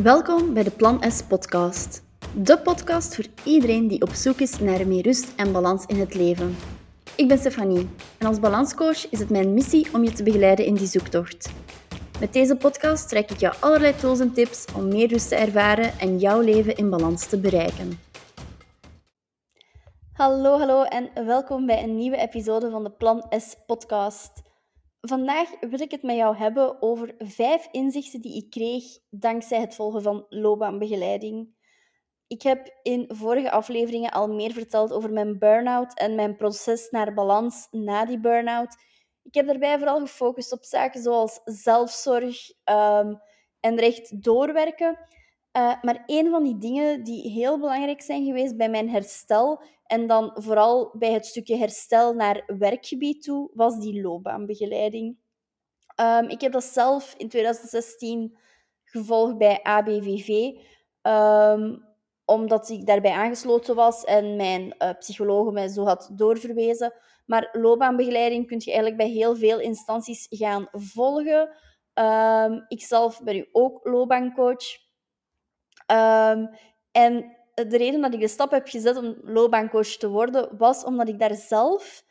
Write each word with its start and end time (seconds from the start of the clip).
Welkom 0.00 0.54
bij 0.54 0.62
de 0.62 0.70
Plan 0.70 1.02
S 1.10 1.22
podcast. 1.22 2.02
De 2.34 2.58
podcast 2.58 3.14
voor 3.14 3.24
iedereen 3.44 3.88
die 3.88 4.02
op 4.02 4.08
zoek 4.08 4.40
is 4.40 4.58
naar 4.58 4.86
meer 4.86 5.02
rust 5.02 5.34
en 5.36 5.52
balans 5.52 5.84
in 5.86 5.96
het 5.96 6.14
leven. 6.14 6.56
Ik 7.16 7.28
ben 7.28 7.38
Stefanie 7.38 7.88
en 8.18 8.26
als 8.26 8.40
balanscoach 8.40 9.10
is 9.10 9.18
het 9.18 9.30
mijn 9.30 9.54
missie 9.54 9.86
om 9.92 10.04
je 10.04 10.12
te 10.12 10.22
begeleiden 10.22 10.64
in 10.64 10.74
die 10.74 10.86
zoektocht. 10.86 11.52
Met 12.20 12.32
deze 12.32 12.56
podcast 12.56 13.08
trek 13.08 13.30
ik 13.30 13.38
jou 13.38 13.54
allerlei 13.60 13.96
tools 13.96 14.20
en 14.20 14.32
tips 14.32 14.64
om 14.76 14.88
meer 14.88 15.08
rust 15.08 15.28
te 15.28 15.34
ervaren 15.34 15.98
en 15.98 16.18
jouw 16.18 16.40
leven 16.40 16.76
in 16.76 16.90
balans 16.90 17.26
te 17.26 17.38
bereiken. 17.38 18.00
Hallo, 20.12 20.58
hallo 20.58 20.82
en 20.82 21.10
welkom 21.26 21.66
bij 21.66 21.82
een 21.82 21.96
nieuwe 21.96 22.16
episode 22.16 22.70
van 22.70 22.84
de 22.84 22.90
Plan 22.90 23.24
S 23.30 23.56
podcast. 23.66 24.30
Vandaag 25.08 25.50
wil 25.60 25.80
ik 25.80 25.90
het 25.90 26.02
met 26.02 26.16
jou 26.16 26.36
hebben 26.36 26.82
over 26.82 27.14
vijf 27.18 27.68
inzichten 27.70 28.20
die 28.20 28.36
ik 28.36 28.50
kreeg 28.50 28.84
dankzij 29.10 29.60
het 29.60 29.74
volgen 29.74 30.02
van 30.02 30.26
loopbaanbegeleiding. 30.28 31.48
Ik 32.26 32.42
heb 32.42 32.78
in 32.82 33.04
vorige 33.08 33.50
afleveringen 33.50 34.10
al 34.10 34.28
meer 34.28 34.52
verteld 34.52 34.92
over 34.92 35.12
mijn 35.12 35.38
burn-out 35.38 35.98
en 35.98 36.14
mijn 36.14 36.36
proces 36.36 36.90
naar 36.90 37.14
balans 37.14 37.68
na 37.70 38.04
die 38.04 38.20
burn-out. 38.20 38.76
Ik 39.22 39.34
heb 39.34 39.46
daarbij 39.46 39.78
vooral 39.78 40.00
gefocust 40.00 40.52
op 40.52 40.64
zaken 40.64 41.02
zoals 41.02 41.40
zelfzorg 41.44 42.50
um, 42.50 43.20
en 43.60 43.76
recht 43.76 44.22
doorwerken. 44.22 44.98
Uh, 45.56 45.82
maar 45.82 46.02
een 46.06 46.30
van 46.30 46.42
die 46.42 46.58
dingen 46.58 47.04
die 47.04 47.30
heel 47.30 47.58
belangrijk 47.58 48.02
zijn 48.02 48.24
geweest 48.24 48.56
bij 48.56 48.70
mijn 48.70 48.88
herstel, 48.90 49.62
en 49.92 50.06
dan 50.06 50.30
vooral 50.34 50.94
bij 50.98 51.12
het 51.12 51.26
stukje 51.26 51.56
herstel 51.56 52.14
naar 52.14 52.42
werkgebied 52.58 53.22
toe, 53.22 53.50
was 53.54 53.78
die 53.78 54.02
loopbaanbegeleiding. 54.02 55.16
Um, 56.00 56.28
ik 56.28 56.40
heb 56.40 56.52
dat 56.52 56.64
zelf 56.64 57.14
in 57.16 57.28
2016 57.28 58.36
gevolgd 58.84 59.38
bij 59.38 59.62
ABVV, 59.62 60.58
ehm, 61.02 61.76
omdat 62.24 62.68
ik 62.68 62.86
daarbij 62.86 63.12
aangesloten 63.12 63.74
was 63.74 64.04
en 64.04 64.36
mijn 64.36 64.74
uh, 64.78 64.90
psycholoog 64.98 65.52
mij 65.52 65.68
zo 65.68 65.84
had 65.84 66.10
doorverwezen. 66.12 66.94
Maar 67.26 67.48
loopbaanbegeleiding 67.52 68.46
kun 68.46 68.58
je 68.58 68.72
eigenlijk 68.72 68.96
bij 68.96 69.08
heel 69.08 69.36
veel 69.36 69.60
instanties 69.60 70.26
gaan 70.30 70.68
volgen. 70.72 71.56
Um, 71.94 72.64
ik 72.68 72.82
zelf 72.82 73.22
ben 73.22 73.34
nu 73.34 73.48
ook 73.52 73.80
loopbaancoach. 73.84 74.81
En 76.92 77.36
de 77.54 77.76
reden 77.76 78.00
dat 78.00 78.14
ik 78.14 78.20
de 78.20 78.28
stap 78.28 78.50
heb 78.50 78.68
gezet 78.68 78.96
om 78.96 79.16
loopbaancoach 79.22 79.96
te 79.96 80.08
worden, 80.08 80.56
was 80.56 80.84
omdat 80.84 81.08
ik 81.08 81.18
daar 81.18 81.34
zelf 81.34 82.04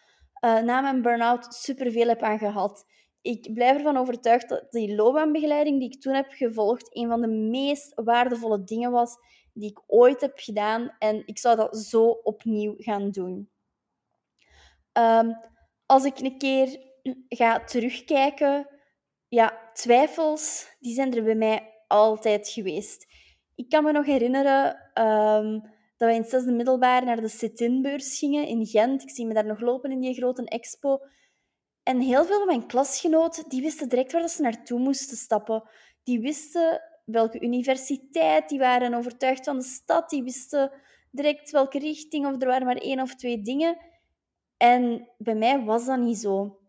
uh, 0.46 0.60
na 0.60 0.82
mijn 0.82 1.02
burn-out 1.02 1.54
superveel 1.54 2.08
heb 2.08 2.22
aan 2.22 2.40
gehad. 2.40 2.86
Ik 3.22 3.54
blijf 3.54 3.78
ervan 3.78 3.98
overtuigd 3.98 4.50
dat 4.50 4.72
die 4.72 4.96
loopbaanbegeleiding 4.96 5.80
die 5.80 5.90
ik 5.90 6.02
toen 6.02 6.14
heb 6.14 6.32
gevolgd, 6.32 6.96
een 6.96 7.08
van 7.08 7.22
de 7.22 7.28
meest 7.28 7.92
waardevolle 7.96 8.64
dingen 8.64 8.92
was 8.92 9.18
die 9.54 9.70
ik 9.70 9.82
ooit 9.88 10.22
heb 10.22 10.34
gedaan. 10.36 10.96
En 11.00 11.24
ik 11.26 11.40
zou 11.40 11.56
dat 11.56 11.78
zo 11.78 12.06
opnieuw 12.08 12.74
gaan 12.78 13.10
doen. 13.10 13.50
Um, 14.94 15.38
als 15.86 16.04
ik 16.04 16.20
een 16.20 16.38
keer 16.38 16.80
ga 17.30 17.64
terugkijken, 17.64 18.68
ja, 19.28 19.72
twijfels, 19.74 20.76
die 20.80 20.94
zijn 20.94 21.16
er 21.16 21.24
bij 21.24 21.36
mij 21.36 21.84
altijd 21.88 22.50
geweest. 22.50 23.11
Ik 23.62 23.70
kan 23.70 23.84
me 23.84 23.92
nog 23.92 24.06
herinneren 24.06 24.66
um, 24.94 25.62
dat 25.62 26.08
wij 26.08 26.16
in 26.16 26.22
het 26.22 26.30
zesde 26.30 26.52
middelbaar 26.52 27.06
naar 27.06 27.22
de 27.22 27.28
sit-in-beurs 27.28 28.18
gingen 28.18 28.48
in 28.48 28.66
Gent. 28.66 29.02
Ik 29.02 29.10
zie 29.10 29.26
me 29.26 29.34
daar 29.34 29.46
nog 29.46 29.60
lopen 29.60 29.92
in 29.92 30.00
die 30.00 30.14
grote 30.14 30.46
expo. 30.46 31.00
En 31.84 32.00
heel 32.00 32.26
veel 32.26 32.38
van 32.38 32.46
mijn 32.48 32.68
klasgenoten 32.68 33.50
die 33.50 33.62
wisten 33.62 33.90
direct 33.90 34.12
waar 34.12 34.30
ze 34.30 34.42
naartoe 34.42 34.80
moesten 34.80 35.18
stappen. 35.18 35.64
Die 36.04 36.20
wisten 36.20 36.82
welke 37.06 37.42
universiteit, 37.42 38.50
die 38.50 38.60
waren 38.60 38.94
overtuigd 38.94 39.46
van 39.46 39.58
de 39.58 39.64
stad, 39.64 40.10
die 40.10 40.24
wisten 40.24 40.72
direct 41.12 41.52
welke 41.52 41.80
richting, 41.80 42.26
of 42.26 42.42
er 42.42 42.48
waren 42.48 42.66
maar 42.66 42.78
één 42.78 43.00
of 43.00 43.16
twee 43.16 43.42
dingen. 43.42 43.78
En 44.58 45.10
bij 45.18 45.36
mij 45.36 45.64
was 45.64 45.86
dat 45.86 46.00
niet 46.00 46.18
zo. 46.18 46.60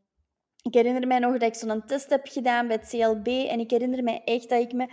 Ik 0.62 0.74
herinner 0.74 1.06
mij 1.06 1.18
nog 1.18 1.32
dat 1.32 1.42
ik 1.42 1.54
zo'n 1.54 1.86
test 1.86 2.10
heb 2.10 2.26
gedaan 2.26 2.66
bij 2.66 2.76
het 2.76 2.88
CLB 2.88 3.26
en 3.26 3.60
ik 3.60 3.70
herinner 3.70 4.02
mij 4.02 4.22
echt 4.24 4.48
dat 4.48 4.60
ik 4.60 4.72
me 4.72 4.88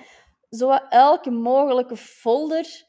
zo 0.49 0.71
elke 0.89 1.31
mogelijke 1.31 1.97
folder 1.97 2.87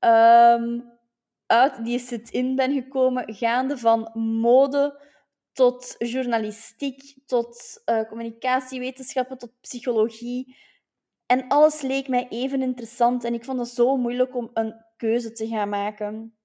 um, 0.00 0.98
uit 1.46 1.84
die 1.84 1.98
sit-in 1.98 2.54
ben 2.54 2.72
gekomen, 2.72 3.34
gaande 3.34 3.78
van 3.78 4.10
mode 4.14 5.06
tot 5.52 5.94
journalistiek, 5.98 7.16
tot 7.26 7.82
uh, 7.86 8.02
communicatiewetenschappen, 8.08 9.38
tot 9.38 9.60
psychologie. 9.60 10.56
En 11.26 11.48
alles 11.48 11.80
leek 11.80 12.08
mij 12.08 12.28
even 12.28 12.62
interessant 12.62 13.24
en 13.24 13.34
ik 13.34 13.44
vond 13.44 13.58
het 13.58 13.68
zo 13.68 13.96
moeilijk 13.96 14.36
om 14.36 14.50
een 14.54 14.84
keuze 14.96 15.32
te 15.32 15.46
gaan 15.46 15.68
maken. 15.68 16.38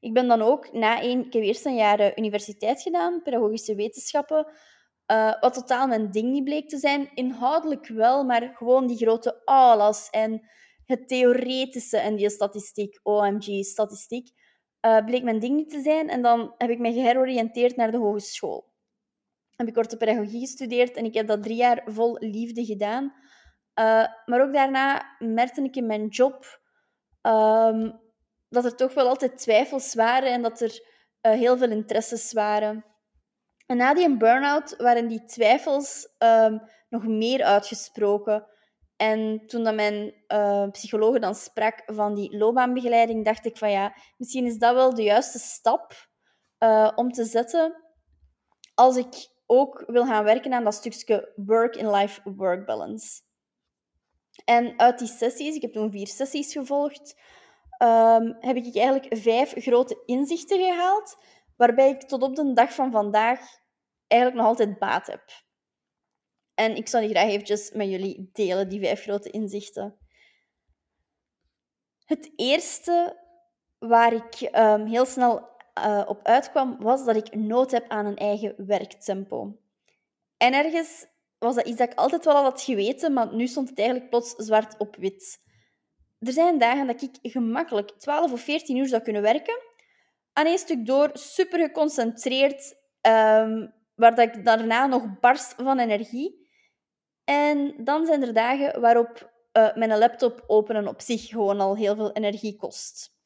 Ik 0.00 0.12
ben 0.12 0.28
dan 0.28 0.42
ook 0.42 0.72
na 0.72 1.00
één, 1.00 1.26
ik 1.26 1.32
heb 1.32 1.42
eerst 1.42 1.66
een 1.66 1.74
jaar 1.74 2.18
universiteit 2.18 2.82
gedaan, 2.82 3.22
pedagogische 3.22 3.74
wetenschappen, 3.74 4.46
uh, 5.12 5.40
wat 5.40 5.54
totaal 5.54 5.86
mijn 5.86 6.10
ding 6.10 6.30
niet 6.30 6.44
bleek 6.44 6.68
te 6.68 6.78
zijn. 6.78 7.10
Inhoudelijk 7.14 7.86
wel, 7.86 8.24
maar 8.24 8.52
gewoon 8.54 8.86
die 8.86 8.96
grote 8.96 9.42
aulas 9.44 10.10
en 10.10 10.48
het 10.84 11.08
theoretische 11.08 11.98
en 11.98 12.16
die 12.16 12.30
statistiek, 12.30 13.00
OMG-statistiek, 13.02 14.28
uh, 14.86 14.96
eh, 14.96 15.04
bleek 15.04 15.22
mijn 15.22 15.38
ding 15.38 15.56
niet 15.56 15.70
te 15.70 15.80
zijn. 15.80 16.08
En 16.08 16.22
dan 16.22 16.54
heb 16.58 16.70
ik 16.70 16.78
me 16.78 16.92
geheroriënteerd 16.92 17.76
naar 17.76 17.90
de 17.90 17.96
hogeschool. 17.96 18.72
Heb 19.56 19.68
ik 19.68 19.76
orthopedagogie 19.76 20.40
gestudeerd 20.40 20.96
en 20.96 21.04
ik 21.04 21.14
heb 21.14 21.26
dat 21.26 21.42
drie 21.42 21.56
jaar 21.56 21.82
vol 21.86 22.16
liefde 22.18 22.64
gedaan. 22.64 23.04
Uh, 23.04 24.06
maar 24.26 24.42
ook 24.42 24.52
daarna 24.52 25.16
merkte 25.18 25.62
ik 25.62 25.76
in 25.76 25.86
mijn 25.86 26.06
job 26.06 26.60
um, 27.22 28.00
dat 28.48 28.64
er 28.64 28.76
toch 28.76 28.94
wel 28.94 29.08
altijd 29.08 29.38
twijfels 29.38 29.94
waren 29.94 30.32
en 30.32 30.42
dat 30.42 30.60
er 30.60 30.80
heel 31.20 31.56
veel 31.56 31.70
interesses 31.70 32.32
waren. 32.32 32.84
En 33.68 33.76
na 33.76 33.94
die 33.94 34.16
burn-out 34.16 34.74
waren 34.76 35.08
die 35.08 35.24
twijfels 35.24 36.08
um, 36.18 36.60
nog 36.88 37.06
meer 37.06 37.44
uitgesproken. 37.44 38.46
En 38.96 39.46
toen 39.46 39.64
dat 39.64 39.74
mijn 39.74 40.14
uh, 40.28 40.70
psycholoog 40.70 41.18
dan 41.18 41.34
sprak 41.34 41.82
van 41.86 42.14
die 42.14 42.36
loopbaanbegeleiding, 42.36 43.24
dacht 43.24 43.46
ik 43.46 43.56
van 43.56 43.70
ja, 43.70 43.94
misschien 44.16 44.46
is 44.46 44.58
dat 44.58 44.74
wel 44.74 44.94
de 44.94 45.02
juiste 45.02 45.38
stap 45.38 46.08
uh, 46.58 46.90
om 46.94 47.12
te 47.12 47.24
zetten 47.24 47.84
als 48.74 48.96
ik 48.96 49.28
ook 49.46 49.84
wil 49.86 50.06
gaan 50.06 50.24
werken 50.24 50.52
aan 50.52 50.64
dat 50.64 50.74
stukje 50.74 51.32
work-in-life 51.36 52.20
work 52.24 52.66
balance. 52.66 53.20
En 54.44 54.78
uit 54.78 54.98
die 54.98 55.08
sessies, 55.08 55.54
ik 55.54 55.62
heb 55.62 55.72
toen 55.72 55.90
vier 55.90 56.06
sessies 56.06 56.52
gevolgd, 56.52 57.20
um, 57.82 58.36
heb 58.40 58.56
ik 58.56 58.76
eigenlijk 58.76 59.16
vijf 59.16 59.52
grote 59.56 60.02
inzichten 60.06 60.58
gehaald 60.58 61.16
waarbij 61.58 61.90
ik 61.90 62.02
tot 62.02 62.22
op 62.22 62.36
de 62.36 62.52
dag 62.52 62.74
van 62.74 62.90
vandaag 62.90 63.40
eigenlijk 64.06 64.42
nog 64.42 64.50
altijd 64.50 64.78
baat 64.78 65.06
heb. 65.06 65.22
En 66.54 66.76
ik 66.76 66.88
zou 66.88 67.06
die 67.06 67.14
graag 67.14 67.28
eventjes 67.28 67.70
met 67.70 67.88
jullie 67.88 68.30
delen, 68.32 68.68
die 68.68 68.80
vijf 68.80 69.02
grote 69.02 69.30
inzichten. 69.30 69.98
Het 72.04 72.32
eerste 72.36 73.16
waar 73.78 74.12
ik 74.12 74.50
um, 74.56 74.86
heel 74.86 75.04
snel 75.04 75.48
uh, 75.78 76.02
op 76.06 76.26
uitkwam, 76.26 76.76
was 76.80 77.04
dat 77.04 77.16
ik 77.16 77.34
nood 77.34 77.70
heb 77.70 77.88
aan 77.88 78.06
een 78.06 78.16
eigen 78.16 78.66
werktempo. 78.66 79.58
En 80.36 80.52
ergens 80.52 81.06
was 81.38 81.54
dat 81.54 81.66
iets 81.66 81.76
dat 81.76 81.90
ik 81.90 81.98
altijd 81.98 82.24
wel 82.24 82.34
al 82.34 82.42
had 82.42 82.62
geweten, 82.62 83.12
maar 83.12 83.34
nu 83.34 83.46
stond 83.46 83.68
het 83.68 83.78
eigenlijk 83.78 84.10
plots 84.10 84.34
zwart 84.36 84.78
op 84.78 84.96
wit. 84.96 85.40
Er 86.18 86.32
zijn 86.32 86.58
dagen 86.58 86.86
dat 86.86 87.02
ik 87.02 87.18
gemakkelijk 87.22 87.90
12 87.90 88.32
of 88.32 88.40
14 88.40 88.76
uur 88.76 88.88
zou 88.88 89.02
kunnen 89.02 89.22
werken, 89.22 89.67
aan 90.38 90.46
één 90.46 90.58
stuk 90.58 90.86
door, 90.86 91.10
super 91.12 91.58
geconcentreerd, 91.58 92.74
um, 93.02 93.74
waar 93.94 94.14
dat 94.14 94.18
ik 94.18 94.44
daarna 94.44 94.86
nog 94.86 95.18
barst 95.20 95.54
van 95.54 95.78
energie. 95.78 96.48
En 97.24 97.74
dan 97.84 98.06
zijn 98.06 98.22
er 98.22 98.32
dagen 98.32 98.80
waarop 98.80 99.32
uh, 99.52 99.74
mijn 99.74 99.98
laptop 99.98 100.44
openen 100.46 100.88
op 100.88 101.00
zich 101.00 101.26
gewoon 101.26 101.60
al 101.60 101.76
heel 101.76 101.96
veel 101.96 102.12
energie 102.12 102.56
kost. 102.56 103.16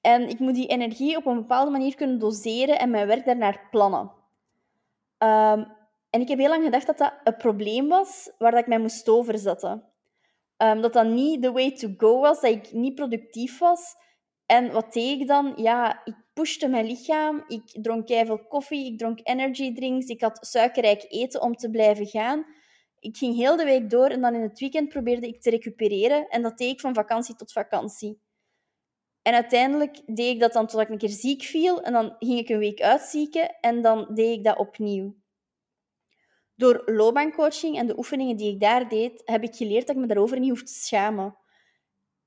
En 0.00 0.28
ik 0.28 0.38
moet 0.38 0.54
die 0.54 0.66
energie 0.66 1.16
op 1.16 1.26
een 1.26 1.36
bepaalde 1.36 1.70
manier 1.70 1.94
kunnen 1.94 2.18
doseren 2.18 2.78
en 2.78 2.90
mijn 2.90 3.06
werk 3.06 3.24
daarnaar 3.24 3.68
plannen. 3.70 4.12
Um, 5.18 5.66
en 6.10 6.20
ik 6.20 6.28
heb 6.28 6.38
heel 6.38 6.48
lang 6.48 6.64
gedacht 6.64 6.86
dat 6.86 6.98
dat 6.98 7.12
een 7.24 7.36
probleem 7.36 7.88
was 7.88 8.32
waar 8.38 8.50
dat 8.50 8.60
ik 8.60 8.66
mij 8.66 8.78
moest 8.78 9.08
overzetten. 9.08 9.84
Um, 10.56 10.80
dat 10.80 10.92
dat 10.92 11.06
niet 11.06 11.42
the 11.42 11.52
way 11.52 11.72
to 11.72 11.88
go 11.96 12.20
was, 12.20 12.40
dat 12.40 12.50
ik 12.50 12.72
niet 12.72 12.94
productief 12.94 13.58
was. 13.58 13.94
En 14.46 14.72
wat 14.72 14.92
deed 14.92 15.20
ik 15.20 15.26
dan? 15.26 15.52
Ja, 15.56 16.04
ik 16.04 16.14
pushte 16.32 16.68
mijn 16.68 16.86
lichaam. 16.86 17.44
Ik 17.46 17.82
dronk 17.82 18.08
veel 18.08 18.46
koffie, 18.46 18.92
ik 18.92 18.98
dronk 18.98 19.20
energy 19.22 19.74
drinks, 19.74 20.06
ik 20.06 20.20
had 20.20 20.46
suikerrijk 20.46 21.04
eten 21.08 21.42
om 21.42 21.54
te 21.56 21.70
blijven 21.70 22.06
gaan. 22.06 22.46
Ik 22.98 23.16
ging 23.16 23.36
heel 23.36 23.56
de 23.56 23.64
week 23.64 23.90
door 23.90 24.06
en 24.08 24.20
dan 24.20 24.34
in 24.34 24.42
het 24.42 24.58
weekend 24.58 24.88
probeerde 24.88 25.26
ik 25.26 25.40
te 25.40 25.50
recupereren. 25.50 26.28
En 26.28 26.42
dat 26.42 26.58
deed 26.58 26.72
ik 26.72 26.80
van 26.80 26.94
vakantie 26.94 27.34
tot 27.34 27.52
vakantie. 27.52 28.20
En 29.22 29.34
uiteindelijk 29.34 30.02
deed 30.06 30.34
ik 30.34 30.40
dat 30.40 30.52
dan 30.52 30.66
totdat 30.66 30.86
ik 30.86 30.92
een 30.92 30.98
keer 30.98 31.08
ziek 31.08 31.42
viel. 31.42 31.82
En 31.82 31.92
dan 31.92 32.16
ging 32.18 32.38
ik 32.38 32.48
een 32.48 32.58
week 32.58 32.80
uitzieken 32.80 33.56
en 33.60 33.82
dan 33.82 34.14
deed 34.14 34.38
ik 34.38 34.44
dat 34.44 34.58
opnieuw. 34.58 35.20
door 36.56 36.82
loopbaancoaching 36.86 37.78
en 37.78 37.86
de 37.86 37.98
oefeningen 37.98 38.36
die 38.36 38.52
ik 38.52 38.60
daar 38.60 38.88
deed, 38.88 39.22
heb 39.24 39.42
ik 39.42 39.54
geleerd 39.54 39.86
dat 39.86 39.96
ik 39.96 40.02
me 40.02 40.08
daarover 40.08 40.38
niet 40.38 40.50
hoef 40.50 40.62
te 40.62 40.72
schamen. 40.72 41.36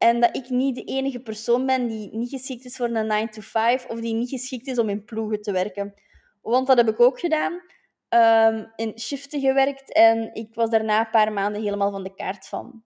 En 0.06 0.20
dat 0.20 0.36
ik 0.36 0.50
niet 0.50 0.76
de 0.76 0.84
enige 0.84 1.20
persoon 1.20 1.66
ben 1.66 1.88
die 1.88 2.16
niet 2.16 2.30
geschikt 2.30 2.66
is 2.66 2.76
voor 2.76 2.90
een 2.90 3.08
9 3.08 3.30
to 3.30 3.42
5 3.42 3.86
of 3.86 4.00
die 4.00 4.14
niet 4.14 4.30
geschikt 4.30 4.68
is 4.68 4.80
om 4.80 4.90
in 4.90 5.04
ploegen 5.04 5.42
te 5.42 5.52
werken. 5.52 5.94
Want 6.42 6.68
dat 6.68 6.78
heb 6.78 6.90
ik 6.90 7.00
ook 7.00 7.20
gedaan. 7.20 7.54
Um, 8.10 8.72
in 8.76 9.00
shiften 9.00 9.40
gewerkt 9.40 9.94
en 9.94 10.34
ik 10.34 10.56
was 10.56 10.70
daarna 10.70 11.00
een 11.00 11.10
paar 11.10 11.34
maanden 11.34 11.62
helemaal 11.62 11.92
van 11.92 12.04
de 12.04 12.16
kaart 12.16 12.48
van. 12.48 12.84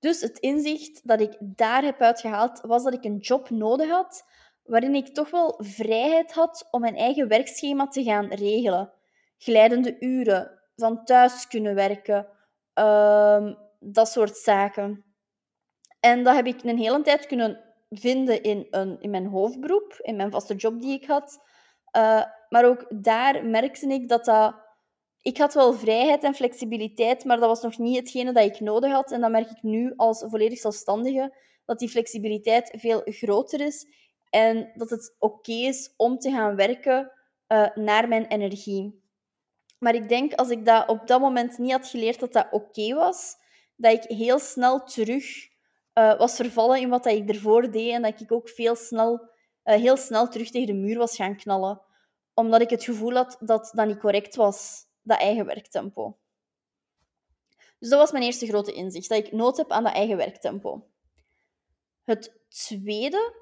Dus 0.00 0.20
het 0.20 0.38
inzicht 0.38 1.06
dat 1.06 1.20
ik 1.20 1.36
daar 1.40 1.82
heb 1.82 2.00
uitgehaald, 2.00 2.60
was 2.60 2.84
dat 2.84 2.94
ik 2.94 3.04
een 3.04 3.18
job 3.18 3.50
nodig 3.50 3.88
had 3.88 4.24
waarin 4.64 4.94
ik 4.94 5.14
toch 5.14 5.30
wel 5.30 5.60
vrijheid 5.64 6.32
had 6.32 6.68
om 6.70 6.80
mijn 6.80 6.96
eigen 6.96 7.28
werkschema 7.28 7.88
te 7.88 8.02
gaan 8.02 8.26
regelen. 8.26 8.92
Glijdende 9.38 9.96
uren, 10.00 10.60
van 10.76 11.04
thuis 11.04 11.46
kunnen 11.46 11.74
werken, 11.74 12.28
uh, 12.74 13.52
dat 13.80 14.08
soort 14.08 14.36
zaken. 14.36 15.05
En 16.06 16.22
dat 16.22 16.34
heb 16.34 16.46
ik 16.46 16.62
een 16.62 16.78
hele 16.78 17.02
tijd 17.02 17.26
kunnen 17.26 17.60
vinden 17.90 18.42
in, 18.42 18.66
een, 18.70 19.00
in 19.00 19.10
mijn 19.10 19.26
hoofdberoep, 19.26 19.98
in 20.02 20.16
mijn 20.16 20.30
vaste 20.30 20.54
job 20.54 20.80
die 20.80 21.00
ik 21.00 21.06
had. 21.06 21.40
Uh, 21.96 22.22
maar 22.48 22.64
ook 22.64 22.86
daar 22.90 23.44
merkte 23.44 23.86
ik 23.86 24.08
dat 24.08 24.24
dat... 24.24 24.54
Ik 25.22 25.38
had 25.38 25.54
wel 25.54 25.72
vrijheid 25.72 26.22
en 26.22 26.34
flexibiliteit, 26.34 27.24
maar 27.24 27.38
dat 27.38 27.48
was 27.48 27.62
nog 27.62 27.78
niet 27.78 27.96
hetgene 27.96 28.32
dat 28.32 28.44
ik 28.44 28.60
nodig 28.60 28.92
had. 28.92 29.12
En 29.12 29.20
dat 29.20 29.30
merk 29.30 29.50
ik 29.50 29.62
nu 29.62 29.92
als 29.96 30.24
volledig 30.26 30.58
zelfstandige, 30.58 31.34
dat 31.64 31.78
die 31.78 31.88
flexibiliteit 31.88 32.74
veel 32.76 33.02
groter 33.04 33.60
is 33.60 33.86
en 34.30 34.70
dat 34.74 34.90
het 34.90 35.16
oké 35.18 35.52
is 35.52 35.94
om 35.96 36.18
te 36.18 36.30
gaan 36.30 36.56
werken 36.56 37.12
uh, 37.48 37.68
naar 37.74 38.08
mijn 38.08 38.26
energie. 38.26 39.02
Maar 39.78 39.94
ik 39.94 40.08
denk, 40.08 40.34
als 40.34 40.48
ik 40.48 40.64
dat 40.64 40.88
op 40.88 41.06
dat 41.06 41.20
moment 41.20 41.58
niet 41.58 41.72
had 41.72 41.88
geleerd 41.88 42.20
dat 42.20 42.32
dat 42.32 42.46
oké 42.50 42.94
was, 42.94 43.36
dat 43.76 43.92
ik 43.92 44.16
heel 44.16 44.38
snel 44.38 44.84
terug 44.84 45.54
uh, 45.98 46.18
was 46.18 46.36
vervallen 46.36 46.80
in 46.80 46.88
wat 46.88 47.06
ik 47.06 47.28
ervoor 47.28 47.70
deed 47.70 47.92
en 47.92 48.02
dat 48.02 48.20
ik 48.20 48.32
ook 48.32 48.48
veel 48.48 48.74
snel, 48.74 49.20
uh, 49.64 49.74
heel 49.74 49.96
snel 49.96 50.28
terug 50.28 50.50
tegen 50.50 50.66
de 50.66 50.80
muur 50.80 50.98
was 50.98 51.16
gaan 51.16 51.36
knallen. 51.36 51.80
Omdat 52.34 52.60
ik 52.60 52.70
het 52.70 52.84
gevoel 52.84 53.14
had 53.14 53.36
dat 53.40 53.70
dat 53.74 53.86
niet 53.86 53.98
correct 53.98 54.34
was, 54.34 54.84
dat 55.02 55.18
eigen 55.18 55.46
werktempo. 55.46 56.18
Dus 57.78 57.88
dat 57.88 57.98
was 57.98 58.12
mijn 58.12 58.24
eerste 58.24 58.46
grote 58.46 58.72
inzicht, 58.72 59.08
dat 59.08 59.18
ik 59.18 59.32
nood 59.32 59.56
heb 59.56 59.70
aan 59.70 59.82
dat 59.82 59.94
eigen 59.94 60.16
werktempo. 60.16 60.86
Het 62.02 62.40
tweede 62.48 63.34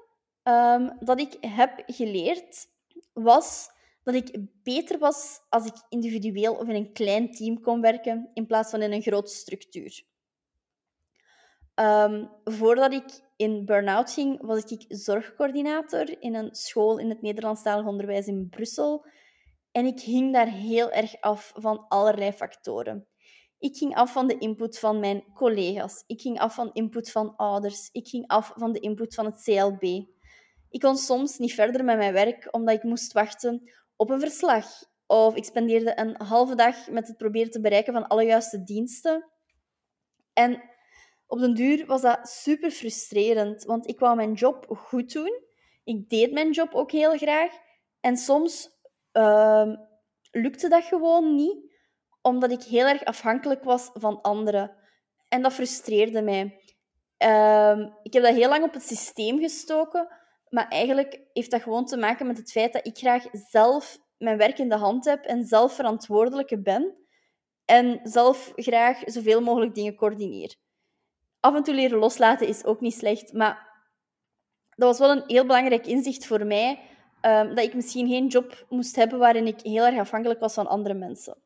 um, 0.43 0.97
dat 0.99 1.19
ik 1.19 1.37
heb 1.39 1.83
geleerd, 1.85 2.67
was 3.13 3.69
dat 4.03 4.15
ik 4.15 4.37
beter 4.63 4.99
was 4.99 5.41
als 5.49 5.65
ik 5.65 5.73
individueel 5.89 6.53
of 6.53 6.67
in 6.67 6.75
een 6.75 6.93
klein 6.93 7.31
team 7.31 7.61
kon 7.61 7.81
werken 7.81 8.29
in 8.33 8.45
plaats 8.45 8.69
van 8.69 8.81
in 8.81 8.91
een 8.91 9.01
grote 9.01 9.31
structuur. 9.31 10.03
Um, 11.75 12.29
voordat 12.43 12.93
ik 12.93 13.05
in 13.35 13.65
burn-out 13.65 14.11
ging, 14.11 14.45
was 14.45 14.63
ik 14.63 14.85
zorgcoördinator 14.87 16.21
in 16.21 16.35
een 16.35 16.55
school 16.55 16.97
in 16.97 17.09
het 17.09 17.21
Nederlandstalig 17.21 17.85
onderwijs 17.85 18.27
in 18.27 18.49
Brussel. 18.49 19.05
En 19.71 19.85
ik 19.85 19.99
hing 19.99 20.33
daar 20.33 20.47
heel 20.47 20.91
erg 20.91 21.21
af 21.21 21.51
van 21.55 21.85
allerlei 21.87 22.31
factoren. 22.31 23.07
Ik 23.59 23.77
ging 23.77 23.95
af 23.95 24.11
van 24.11 24.27
de 24.27 24.37
input 24.37 24.79
van 24.79 24.99
mijn 24.99 25.23
collega's. 25.33 26.03
Ik 26.07 26.21
ging 26.21 26.39
af 26.39 26.55
van 26.55 26.69
input 26.73 27.11
van 27.11 27.35
ouders. 27.35 27.89
Ik 27.91 28.07
ging 28.07 28.27
af 28.27 28.53
van 28.55 28.73
de 28.73 28.79
input 28.79 29.15
van 29.15 29.25
het 29.25 29.43
CLB. 29.43 29.83
Ik 30.69 30.79
kon 30.79 30.97
soms 30.97 31.37
niet 31.37 31.53
verder 31.53 31.83
met 31.83 31.97
mijn 31.97 32.13
werk 32.13 32.47
omdat 32.51 32.75
ik 32.75 32.83
moest 32.83 33.13
wachten 33.13 33.71
op 33.95 34.09
een 34.09 34.19
verslag. 34.19 34.65
Of 35.05 35.35
ik 35.35 35.43
spendeerde 35.43 35.99
een 35.99 36.15
halve 36.21 36.55
dag 36.55 36.89
met 36.89 37.07
het 37.07 37.17
proberen 37.17 37.51
te 37.51 37.61
bereiken 37.61 37.93
van 37.93 38.07
alle 38.07 38.23
juiste 38.23 38.63
diensten. 38.63 39.29
En 40.33 40.61
op 41.27 41.39
den 41.39 41.53
duur 41.53 41.85
was 41.85 42.01
dat 42.01 42.27
super 42.27 42.71
frustrerend, 42.71 43.63
want 43.63 43.87
ik 43.87 43.99
wou 43.99 44.15
mijn 44.15 44.33
job 44.33 44.65
goed 44.67 45.13
doen. 45.13 45.43
Ik 45.83 46.09
deed 46.09 46.31
mijn 46.31 46.51
job 46.51 46.73
ook 46.73 46.91
heel 46.91 47.17
graag. 47.17 47.51
En 47.99 48.17
soms 48.17 48.69
uh, 49.13 49.73
lukte 50.31 50.69
dat 50.69 50.83
gewoon 50.83 51.35
niet, 51.35 51.73
omdat 52.21 52.51
ik 52.51 52.63
heel 52.63 52.87
erg 52.87 53.03
afhankelijk 53.03 53.63
was 53.63 53.89
van 53.93 54.21
anderen. 54.21 54.75
En 55.27 55.41
dat 55.41 55.53
frustreerde 55.53 56.21
mij. 56.21 56.59
Uh, 57.25 57.89
ik 58.03 58.13
heb 58.13 58.23
dat 58.23 58.35
heel 58.35 58.49
lang 58.49 58.63
op 58.63 58.73
het 58.73 58.83
systeem 58.83 59.39
gestoken, 59.39 60.07
maar 60.49 60.67
eigenlijk 60.67 61.21
heeft 61.33 61.51
dat 61.51 61.61
gewoon 61.61 61.85
te 61.85 61.97
maken 61.97 62.27
met 62.27 62.37
het 62.37 62.51
feit 62.51 62.73
dat 62.73 62.87
ik 62.87 62.97
graag 62.97 63.25
zelf 63.31 63.97
mijn 64.17 64.37
werk 64.37 64.59
in 64.59 64.69
de 64.69 64.77
hand 64.77 65.05
heb 65.05 65.25
en 65.25 65.45
zelf 65.45 65.73
verantwoordelijke 65.73 66.61
ben. 66.61 66.95
En 67.65 67.99
zelf 68.03 68.51
graag 68.55 69.01
zoveel 69.05 69.41
mogelijk 69.41 69.75
dingen 69.75 69.95
coördineer. 69.95 70.55
Af 71.45 71.55
en 71.55 71.63
toe 71.63 71.73
leren 71.73 71.99
loslaten 71.99 72.47
is 72.47 72.63
ook 72.63 72.81
niet 72.81 72.93
slecht, 72.93 73.33
maar 73.33 73.67
dat 74.75 74.87
was 74.87 74.99
wel 74.99 75.11
een 75.11 75.23
heel 75.27 75.45
belangrijk 75.45 75.87
inzicht 75.87 76.25
voor 76.25 76.45
mij. 76.45 76.79
Um, 77.21 77.55
dat 77.55 77.65
ik 77.65 77.73
misschien 77.73 78.07
geen 78.07 78.27
job 78.27 78.65
moest 78.69 78.95
hebben 78.95 79.19
waarin 79.19 79.47
ik 79.47 79.61
heel 79.61 79.85
erg 79.85 79.99
afhankelijk 79.99 80.39
was 80.39 80.53
van 80.53 80.67
andere 80.67 80.93
mensen. 80.93 81.37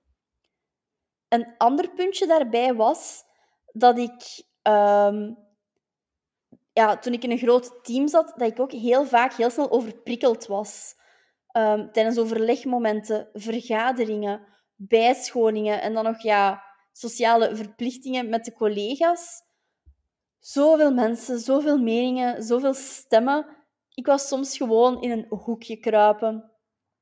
Een 1.28 1.54
ander 1.58 1.90
puntje 1.90 2.28
daarbij 2.28 2.74
was 2.74 3.24
dat 3.66 3.98
ik 3.98 4.44
um, 4.64 5.38
ja, 6.74 6.98
toen 6.98 7.14
ik 7.14 7.24
in 7.24 7.32
een 7.32 7.38
groot 7.38 7.84
team 7.84 8.08
zat, 8.08 8.34
dat 8.36 8.52
ik 8.52 8.60
ook 8.60 8.72
heel 8.72 9.06
vaak 9.06 9.34
heel 9.34 9.50
snel 9.50 9.72
overprikkeld 9.72 10.48
was. 10.48 10.96
Um, 11.58 11.92
tijdens 11.92 12.18
overlegmomenten, 12.18 13.30
vergaderingen, 13.34 14.48
bijscholingen 14.76 15.82
en 15.82 15.94
dan 15.94 16.04
nog 16.04 16.22
ja, 16.22 16.64
sociale 16.92 17.56
verplichtingen 17.56 18.30
met 18.30 18.46
de 18.46 18.54
collega's. 18.54 19.48
Zoveel 20.40 20.94
mensen, 20.94 21.40
zoveel 21.40 21.78
meningen, 21.78 22.44
zoveel 22.44 22.74
stemmen. 22.74 23.46
Ik 23.94 24.06
was 24.06 24.28
soms 24.28 24.58
gewoon 24.58 25.02
in 25.02 25.12
een 25.12 25.26
hoekje 25.30 25.78
kruipen. 25.78 26.52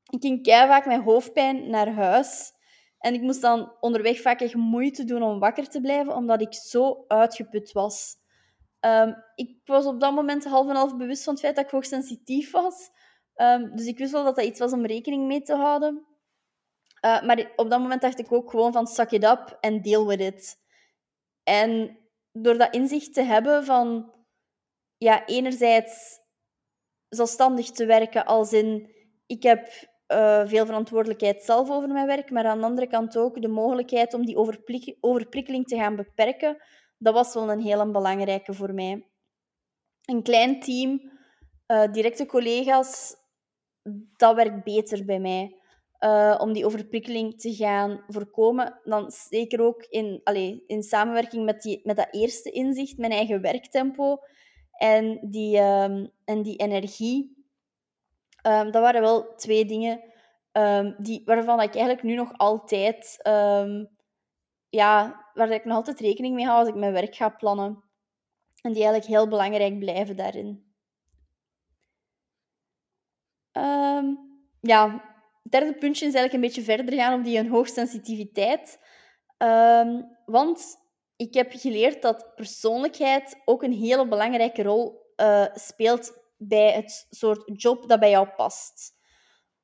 Ik 0.10 0.22
ging 0.22 0.48
vaak 0.48 0.86
met 0.86 1.02
hoofdpijn 1.02 1.70
naar 1.70 1.94
huis. 1.94 2.56
En 2.98 3.14
ik 3.14 3.22
moest 3.22 3.42
dan 3.42 3.74
onderweg 3.80 4.22
vaak 4.22 4.54
moeite 4.54 5.04
doen 5.04 5.24
om 5.24 5.40
wakker 5.40 5.70
te 5.70 5.82
blijven, 5.82 6.16
omdat 6.16 6.42
ik 6.42 6.54
zo 6.54 7.06
uitgeput 7.08 7.72
was. 7.72 8.16
Um, 8.80 9.24
ik 9.36 9.60
was 9.66 9.86
op 9.86 10.00
dat 10.00 10.14
moment 10.14 10.46
half 10.46 10.70
en 10.70 10.76
half 10.76 10.98
bewust 10.98 11.24
van 11.24 11.34
het 11.34 11.42
feit 11.42 11.56
dat 11.56 11.66
ik 11.66 11.72
hoogsensitief 11.72 12.52
was. 12.52 12.90
Um, 13.36 13.76
dus 13.76 13.86
ik 13.86 13.98
wist 13.98 14.12
wel 14.12 14.24
dat 14.24 14.36
dat 14.36 14.46
iets 14.46 14.60
was 14.60 14.74
om 14.74 14.86
rekening 14.86 15.28
mee 15.28 15.42
te 15.42 15.56
houden. 15.56 16.06
Uh, 17.06 17.22
maar 17.22 17.52
op 17.56 17.70
dat 17.70 17.80
moment 17.80 18.02
dacht 18.02 18.20
ik 18.20 18.32
ook 18.32 18.50
gewoon 18.50 18.72
van 18.72 18.88
suck 18.88 19.12
it 19.12 19.24
up 19.24 19.58
and 19.62 19.84
deal 19.84 20.08
with 20.08 20.20
it. 20.20 20.58
En 21.44 21.98
door 22.42 22.58
dat 22.58 22.74
inzicht 22.74 23.14
te 23.14 23.22
hebben 23.22 23.66
van... 23.66 24.16
Ja, 24.98 25.26
enerzijds 25.26 26.20
zelfstandig 27.10 27.72
te 27.72 27.86
werken 27.86 28.26
als 28.26 28.54
in... 28.54 28.96
Ik 29.26 29.44
heb 29.44 29.68
uh, 30.08 30.48
veel 30.48 30.66
verantwoordelijkheid 30.66 31.44
zelf 31.44 31.70
over 31.70 31.90
mijn 31.90 32.08
werk, 32.08 32.32
maar 32.32 32.46
aan 32.46 32.60
de 32.60 32.66
andere 32.66 32.88
kant 32.88 33.18
ook 33.18 33.42
de 33.42 33.48
mogelijkheid 33.48 34.14
om 34.14 34.26
die 34.26 34.38
overprikkeling 35.02 35.66
te 35.68 35.76
gaan 35.76 35.96
beperken 35.96 36.58
dat 36.98 37.14
was 37.14 37.34
wel 37.34 37.52
een 37.52 37.62
hele 37.62 37.92
belangrijke 37.92 38.54
voor 38.54 38.74
mij. 38.74 39.08
Een 40.06 40.24
klein 40.24 40.60
team, 40.60 41.12
uh, 41.68 41.92
directe 41.92 42.26
collega's, 42.26 43.16
dat 44.18 44.36
werkt 44.36 44.64
beter 44.64 45.06
bij 45.06 45.20
mij. 45.20 45.62
Uh, 46.00 46.36
om 46.40 46.54
die 46.54 46.66
overprikkeling 46.66 47.40
te 47.40 47.56
gaan 47.56 48.04
voorkomen. 48.08 48.80
Dan 48.84 49.12
zeker 49.12 49.62
ook 49.62 49.84
in, 49.84 50.22
allez, 50.24 50.60
in 50.68 50.84
samenwerking 50.84 51.46
met, 51.46 51.62
die, 51.62 51.82
met 51.84 51.96
dat 51.96 52.08
eerste 52.12 52.52
inzicht, 52.52 52.98
mijn 52.98 53.12
eigen 53.12 53.42
werktempo 53.42 54.18
en 54.72 55.20
die, 55.30 55.60
um, 55.60 56.12
en 56.26 56.42
die 56.42 56.58
energie. 56.58 57.46
Um, 58.48 58.72
dat 58.72 58.82
waren 58.82 59.02
wel 59.02 59.36
twee 59.36 59.66
dingen 59.66 60.04
um, 60.52 60.96
die, 60.98 61.22
waarvan 61.26 61.62
ik 61.62 61.74
eigenlijk 61.74 62.04
nu 62.04 62.16
nog 62.16 62.38
altijd 62.38 63.20
ja, 64.70 65.26
waar 65.34 65.50
ik 65.50 65.66
nog 65.66 65.76
altijd 65.76 66.00
rekening 66.00 66.36
mee 66.36 66.46
hou 66.46 66.60
als 66.60 66.68
ik 66.68 66.76
mijn 66.76 66.94
werk 66.94 67.16
ga 67.16 67.30
plannen. 67.30 67.84
En 68.62 68.74
die 68.74 68.84
eigenlijk 68.84 69.06
heel 69.06 69.28
belangrijk 69.28 69.80
blijven 69.80 70.16
daarin. 70.16 70.66
Ja, 74.62 75.04
derde 75.50 75.78
puntje 75.78 76.06
is 76.06 76.14
eigenlijk 76.14 76.34
een 76.34 76.50
beetje 76.50 76.76
verder 76.76 76.94
gaan 76.94 77.20
op 77.20 77.26
die 77.26 77.38
een 77.38 77.50
hoogsensitiviteit. 77.50 78.80
Um, 79.38 80.18
want 80.26 80.78
ik 81.16 81.34
heb 81.34 81.52
geleerd 81.52 82.02
dat 82.02 82.36
persoonlijkheid 82.36 83.42
ook 83.46 83.64
een 83.64 83.74
hele 83.74 84.08
belangrijke 84.08 84.64
rol 84.64 85.14
uh, 85.18 85.46
speelt 85.54 86.14
bij 86.38 86.72
het 86.72 87.08
soort 87.10 87.62
job 87.62 87.90
dat 87.90 88.00
bij 88.00 88.10
jou 88.10 88.28
past. 88.28 88.96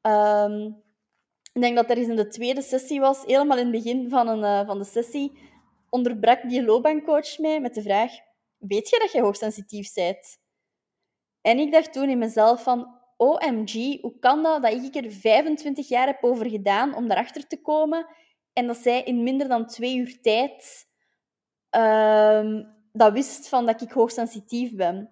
Um, 0.02 0.84
ik 1.54 1.62
denk 1.62 1.76
dat 1.76 1.90
er 1.90 1.98
eens 1.98 2.08
in 2.08 2.16
de 2.16 2.28
tweede 2.28 2.62
sessie 2.62 3.00
was, 3.00 3.24
helemaal 3.26 3.58
in 3.58 3.74
het 3.74 3.84
begin 3.84 4.10
van, 4.10 4.28
een, 4.28 4.40
uh, 4.40 4.68
van 4.68 4.78
de 4.78 4.86
sessie, 4.86 5.40
onderbrak 5.90 6.50
die 6.50 6.64
loopbaancoach 6.64 7.38
mij 7.38 7.62
met 7.62 7.74
de 7.74 7.82
vraag: 7.82 8.12
Weet 8.58 8.90
je 8.90 9.00
dat 9.00 9.12
je 9.12 9.22
hoogsensitief 9.22 9.94
bent? 9.94 10.38
En 11.42 11.60
ik 11.60 11.72
dacht 11.72 11.94
toen 11.94 12.10
in 12.10 12.18
mezelf 12.18 12.64
van, 12.64 13.00
OMG, 13.24 14.02
hoe 14.02 14.20
kan 14.20 14.44
dat 14.44 14.62
dat 14.62 14.74
ik 14.74 14.96
er 14.96 15.12
25 15.12 15.88
jaar 15.88 16.08
heb 16.08 16.24
over 16.24 16.50
gedaan 16.50 16.96
om 16.96 17.08
daarachter 17.08 17.48
te 17.48 17.62
komen 17.62 18.08
En 18.54 18.68
dat 18.68 18.78
zij 18.78 19.04
in 19.04 19.24
minder 19.24 19.48
dan 19.48 19.68
twee 19.68 19.98
uur 19.98 20.22
tijd 20.22 20.88
ehm, 21.70 22.64
dat 22.92 23.14
wist 23.14 23.50
van 23.50 23.66
dat 23.66 23.82
ik 23.82 23.92
hoogsensitief 23.92 24.76
ben. 24.76 25.10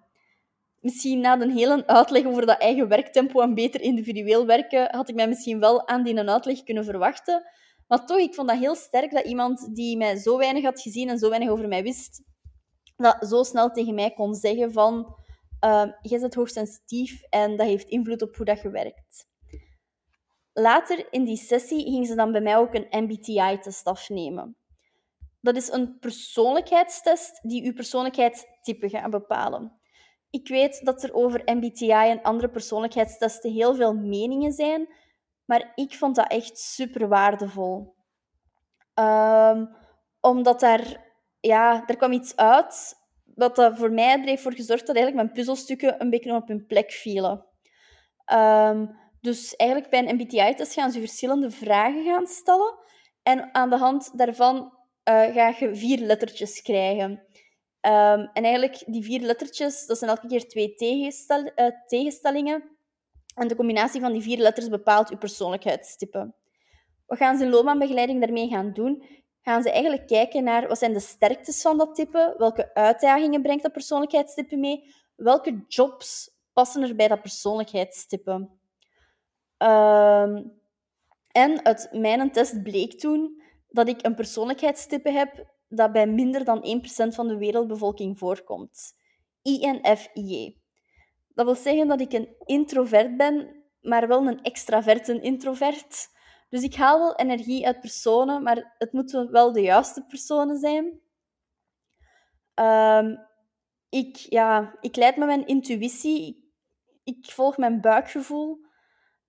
Misschien 0.80 1.20
na 1.20 1.40
een 1.40 1.50
hele 1.50 1.86
uitleg 1.86 2.24
over 2.24 2.46
dat 2.46 2.58
eigen 2.58 2.88
werktempo 2.88 3.40
en 3.40 3.54
beter 3.54 3.80
individueel 3.80 4.46
werken, 4.46 4.94
had 4.94 5.08
ik 5.08 5.14
mij 5.14 5.28
misschien 5.28 5.60
wel 5.60 5.88
aan 5.88 6.02
die 6.02 6.28
uitleg 6.28 6.62
kunnen 6.62 6.84
verwachten. 6.84 7.44
Maar 7.88 8.06
toch, 8.06 8.18
ik 8.18 8.34
vond 8.34 8.48
dat 8.48 8.58
heel 8.58 8.74
sterk 8.74 9.10
dat 9.10 9.24
iemand 9.24 9.74
die 9.74 9.96
mij 9.96 10.16
zo 10.16 10.38
weinig 10.38 10.64
had 10.64 10.80
gezien 10.80 11.08
en 11.08 11.18
zo 11.18 11.28
weinig 11.28 11.50
over 11.50 11.68
mij 11.68 11.82
wist, 11.82 12.22
dat 12.96 13.26
zo 13.28 13.42
snel 13.42 13.70
tegen 13.70 13.94
mij 13.94 14.10
kon 14.10 14.34
zeggen 14.34 14.72
van 14.72 15.16
uh, 15.64 15.84
jij 16.00 16.20
bent 16.20 16.34
hoogsensitief 16.34 17.22
en 17.22 17.56
dat 17.56 17.66
heeft 17.66 17.88
invloed 17.88 18.22
op 18.22 18.36
hoe 18.36 18.46
dat 18.46 18.60
je 18.60 18.70
werkt. 18.70 19.26
Later 20.52 21.12
in 21.12 21.24
die 21.24 21.36
sessie 21.36 21.82
ging 21.82 22.06
ze 22.06 22.14
dan 22.14 22.32
bij 22.32 22.40
mij 22.40 22.56
ook 22.56 22.74
een 22.74 23.02
MBTI-test 23.02 23.86
afnemen. 23.86 24.56
Dat 25.40 25.56
is 25.56 25.70
een 25.70 25.98
persoonlijkheidstest 25.98 27.40
die 27.42 27.64
uw 27.64 27.72
persoonlijkheidstype 27.72 28.88
gaat 28.88 29.10
bepalen. 29.10 29.80
Ik 30.30 30.48
weet 30.48 30.84
dat 30.84 31.02
er 31.02 31.14
over 31.14 31.42
MBTI 31.44 31.90
en 31.90 32.22
andere 32.22 32.48
persoonlijkheidstesten 32.48 33.52
heel 33.52 33.74
veel 33.74 33.94
meningen 33.94 34.52
zijn, 34.52 34.88
maar 35.44 35.72
ik 35.74 35.94
vond 35.94 36.16
dat 36.16 36.30
echt 36.30 36.58
super 36.58 37.08
waardevol. 37.08 37.94
Um, 38.94 39.76
omdat 40.20 40.60
daar, 40.60 41.12
ja, 41.40 41.86
er 41.86 41.96
kwam 41.96 42.12
iets 42.12 42.36
uit 42.36 42.94
wat 43.42 43.56
dat 43.56 43.78
voor 43.78 43.92
mij 43.92 44.12
er 44.12 44.24
heeft 44.24 44.42
voor 44.42 44.54
gezorgd 44.54 44.86
dat 44.86 44.96
eigenlijk 44.96 45.24
mijn 45.24 45.36
puzzelstukken 45.36 46.00
een 46.00 46.10
beetje 46.10 46.34
op 46.34 46.48
hun 46.48 46.66
plek 46.66 46.90
vielen. 46.90 47.46
Um, 48.32 48.96
dus 49.20 49.56
eigenlijk 49.56 49.90
bij 49.90 50.08
een 50.08 50.14
MBTI-test 50.14 50.72
gaan 50.72 50.90
ze 50.90 50.98
verschillende 50.98 51.50
vragen 51.50 52.04
gaan 52.04 52.26
stellen. 52.26 52.74
En 53.22 53.54
aan 53.54 53.70
de 53.70 53.76
hand 53.76 54.18
daarvan 54.18 54.56
uh, 54.56 55.34
ga 55.34 55.54
je 55.58 55.74
vier 55.74 55.98
lettertjes 55.98 56.62
krijgen. 56.62 57.10
Um, 57.10 58.30
en 58.32 58.44
eigenlijk, 58.44 58.82
die 58.86 59.02
vier 59.02 59.20
lettertjes, 59.20 59.86
dat 59.86 59.98
zijn 59.98 60.10
elke 60.10 60.26
keer 60.26 60.48
twee 60.48 60.74
tegenstel 60.74 61.50
uh, 61.56 61.66
tegenstellingen. 61.86 62.70
En 63.34 63.48
de 63.48 63.56
combinatie 63.56 64.00
van 64.00 64.12
die 64.12 64.22
vier 64.22 64.38
letters 64.38 64.68
bepaalt 64.68 65.08
je 65.08 65.16
persoonlijkheidstype. 65.16 66.34
Wat 67.06 67.18
gaan 67.18 67.36
ze 67.36 67.44
in 67.44 67.50
loopbaanbegeleiding 67.50 68.20
daarmee 68.20 68.48
gaan 68.48 68.72
doen? 68.72 69.04
Gaan 69.42 69.62
ze 69.62 69.70
eigenlijk 69.70 70.06
kijken 70.06 70.44
naar 70.44 70.68
wat 70.68 70.78
zijn 70.78 70.92
de 70.92 71.00
sterktes 71.00 71.62
van 71.62 71.78
dat 71.78 71.94
type, 71.94 72.34
welke 72.38 72.74
uitdagingen 72.74 73.42
brengt 73.42 73.62
dat 73.62 73.72
persoonlijkheidstype 73.72 74.56
mee, 74.56 74.94
welke 75.14 75.64
jobs 75.68 76.30
passen 76.52 76.82
er 76.82 76.96
bij 76.96 77.08
dat 77.08 77.20
persoonlijkheidstype. 77.20 78.48
Um, 79.58 80.60
en 81.32 81.64
uit 81.64 81.88
mijn 81.92 82.32
test 82.32 82.62
bleek 82.62 82.98
toen 82.98 83.42
dat 83.68 83.88
ik 83.88 84.04
een 84.04 84.14
persoonlijkheidstype 84.14 85.10
heb 85.10 85.46
dat 85.68 85.92
bij 85.92 86.06
minder 86.06 86.44
dan 86.44 86.82
1% 87.10 87.14
van 87.14 87.28
de 87.28 87.36
wereldbevolking 87.36 88.18
voorkomt. 88.18 88.94
INFJ. 89.42 90.56
Dat 91.34 91.44
wil 91.44 91.54
zeggen 91.54 91.88
dat 91.88 92.00
ik 92.00 92.12
een 92.12 92.34
introvert 92.44 93.16
ben, 93.16 93.64
maar 93.80 94.08
wel 94.08 94.26
een 94.26 94.42
extraverte 94.42 95.20
introvert. 95.20 96.08
Dus 96.52 96.62
ik 96.62 96.74
haal 96.74 96.98
wel 96.98 97.16
energie 97.16 97.66
uit 97.66 97.80
personen, 97.80 98.42
maar 98.42 98.74
het 98.78 98.92
moeten 98.92 99.30
wel 99.30 99.52
de 99.52 99.60
juiste 99.60 100.04
personen 100.04 100.58
zijn. 100.58 101.00
Um, 102.54 103.18
ik, 103.88 104.16
ja, 104.16 104.74
ik 104.80 104.96
leid 104.96 105.16
met 105.16 105.26
mijn 105.26 105.46
intuïtie. 105.46 106.52
Ik 107.04 107.30
volg 107.30 107.56
mijn 107.56 107.80
buikgevoel. 107.80 108.50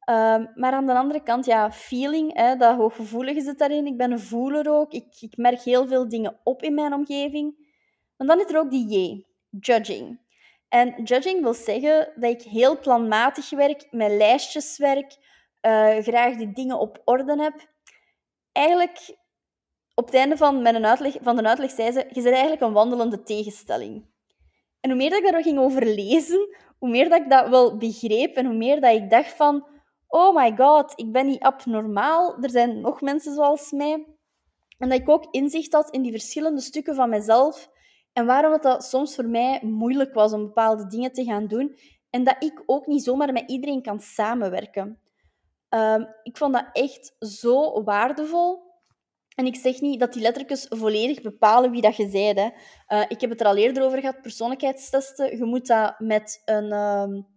Um, 0.09 0.51
maar 0.55 0.73
aan 0.73 0.85
de 0.85 0.93
andere 0.93 1.23
kant, 1.23 1.45
ja, 1.45 1.71
feeling, 1.71 2.33
hè, 2.33 2.55
dat 2.55 2.75
hooggevoelige 2.75 3.41
zit 3.41 3.59
daarin. 3.59 3.85
Ik 3.87 3.97
ben 3.97 4.11
een 4.11 4.19
voeler 4.19 4.71
ook. 4.71 4.91
Ik, 4.91 5.15
ik 5.19 5.37
merk 5.37 5.61
heel 5.61 5.87
veel 5.87 6.09
dingen 6.09 6.39
op 6.43 6.61
in 6.61 6.73
mijn 6.73 6.93
omgeving. 6.93 7.55
En 8.17 8.27
dan 8.27 8.39
is 8.39 8.51
er 8.51 8.59
ook 8.59 8.71
die 8.71 8.87
J, 8.87 9.25
judging. 9.49 10.19
En 10.69 11.03
judging 11.03 11.41
wil 11.41 11.53
zeggen 11.53 12.11
dat 12.15 12.31
ik 12.31 12.41
heel 12.41 12.79
planmatig 12.79 13.49
werk, 13.49 13.87
met 13.91 14.11
lijstjes 14.11 14.77
werk, 14.77 15.17
uh, 15.65 16.03
graag 16.03 16.35
die 16.35 16.51
dingen 16.51 16.79
op 16.79 17.01
orde 17.05 17.41
heb. 17.41 17.71
Eigenlijk, 18.51 19.17
op 19.95 20.05
het 20.05 20.15
einde 20.15 20.37
van, 20.37 20.61
mijn 20.61 20.85
uitleg, 20.85 21.15
van 21.21 21.35
de 21.35 21.43
uitleg 21.43 21.71
zei 21.71 21.91
ze, 21.91 22.05
je 22.09 22.21
bent 22.21 22.33
eigenlijk 22.33 22.61
een 22.61 22.73
wandelende 22.73 23.23
tegenstelling. 23.23 24.05
En 24.79 24.89
hoe 24.89 24.99
meer 24.99 25.09
dat 25.09 25.19
ik 25.19 25.31
daar 25.31 25.43
ging 25.43 25.59
over 25.59 25.85
lezen, 25.85 26.55
hoe 26.79 26.89
meer 26.89 27.09
dat 27.09 27.19
ik 27.19 27.29
dat 27.29 27.49
wel 27.49 27.77
begreep 27.77 28.35
en 28.35 28.45
hoe 28.45 28.55
meer 28.55 28.81
dat 28.81 28.95
ik 28.95 29.09
dacht 29.09 29.33
van, 29.33 29.67
oh 30.07 30.35
my 30.35 30.55
god, 30.55 30.93
ik 30.95 31.11
ben 31.11 31.25
niet 31.25 31.41
abnormaal, 31.41 32.37
er 32.41 32.49
zijn 32.49 32.81
nog 32.81 33.01
mensen 33.01 33.33
zoals 33.33 33.71
mij. 33.71 34.05
En 34.77 34.89
dat 34.89 34.99
ik 34.99 35.09
ook 35.09 35.27
inzicht 35.31 35.73
had 35.73 35.89
in 35.89 36.01
die 36.01 36.11
verschillende 36.11 36.61
stukken 36.61 36.95
van 36.95 37.09
mezelf 37.09 37.69
en 38.13 38.25
waarom 38.25 38.51
het 38.51 38.63
dat 38.63 38.83
soms 38.83 39.15
voor 39.15 39.27
mij 39.27 39.59
moeilijk 39.63 40.13
was 40.13 40.33
om 40.33 40.41
bepaalde 40.41 40.87
dingen 40.87 41.11
te 41.11 41.23
gaan 41.23 41.47
doen 41.47 41.77
en 42.09 42.23
dat 42.23 42.35
ik 42.39 42.63
ook 42.65 42.87
niet 42.87 43.03
zomaar 43.03 43.33
met 43.33 43.49
iedereen 43.49 43.81
kan 43.81 43.99
samenwerken. 43.99 44.99
Um, 45.75 46.07
ik 46.23 46.37
vond 46.37 46.53
dat 46.53 46.65
echt 46.71 47.15
zo 47.19 47.83
waardevol. 47.83 48.71
En 49.35 49.45
ik 49.45 49.55
zeg 49.55 49.81
niet 49.81 49.99
dat 49.99 50.13
die 50.13 50.21
lettertjes 50.21 50.65
volledig 50.69 51.21
bepalen 51.21 51.71
wie 51.71 51.81
dat 51.81 51.95
je. 51.95 52.07
Hè. 52.07 52.49
Uh, 52.97 53.05
ik 53.07 53.21
heb 53.21 53.29
het 53.29 53.41
er 53.41 53.47
al 53.47 53.57
eerder 53.57 53.83
over 53.83 53.99
gehad, 53.99 54.21
persoonlijkheidstesten. 54.21 55.37
Je 55.37 55.43
moet 55.43 55.67
dat 55.67 55.99
met 55.99 56.41
een... 56.45 56.71
Um, 56.71 57.27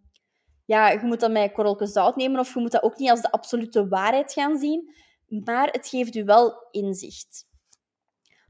ja, 0.64 0.90
je 0.90 0.98
moet 1.02 1.20
dat 1.20 1.30
met 1.30 1.52
korreltjes 1.52 1.92
zout 1.92 2.16
nemen 2.16 2.40
of 2.40 2.54
je 2.54 2.60
moet 2.60 2.72
dat 2.72 2.82
ook 2.82 2.98
niet 2.98 3.10
als 3.10 3.20
de 3.20 3.30
absolute 3.30 3.88
waarheid 3.88 4.32
gaan 4.32 4.56
zien. 4.56 4.94
Maar 5.26 5.68
het 5.70 5.88
geeft 5.88 6.14
u 6.14 6.24
wel 6.24 6.66
inzicht. 6.70 7.46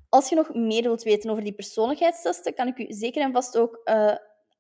Als 0.09 0.29
je 0.29 0.35
nog 0.35 0.55
meer 0.55 0.83
wilt 0.83 1.03
weten 1.03 1.31
over 1.31 1.45
die 1.45 1.55
persoonlijkheidstesten, 1.55 2.55
kan 2.55 2.67
ik 2.67 2.79
u 2.79 2.93
zeker 2.93 3.23
en 3.23 3.33
vast 3.33 3.59
ook 3.59 3.81
uh, 3.85 4.17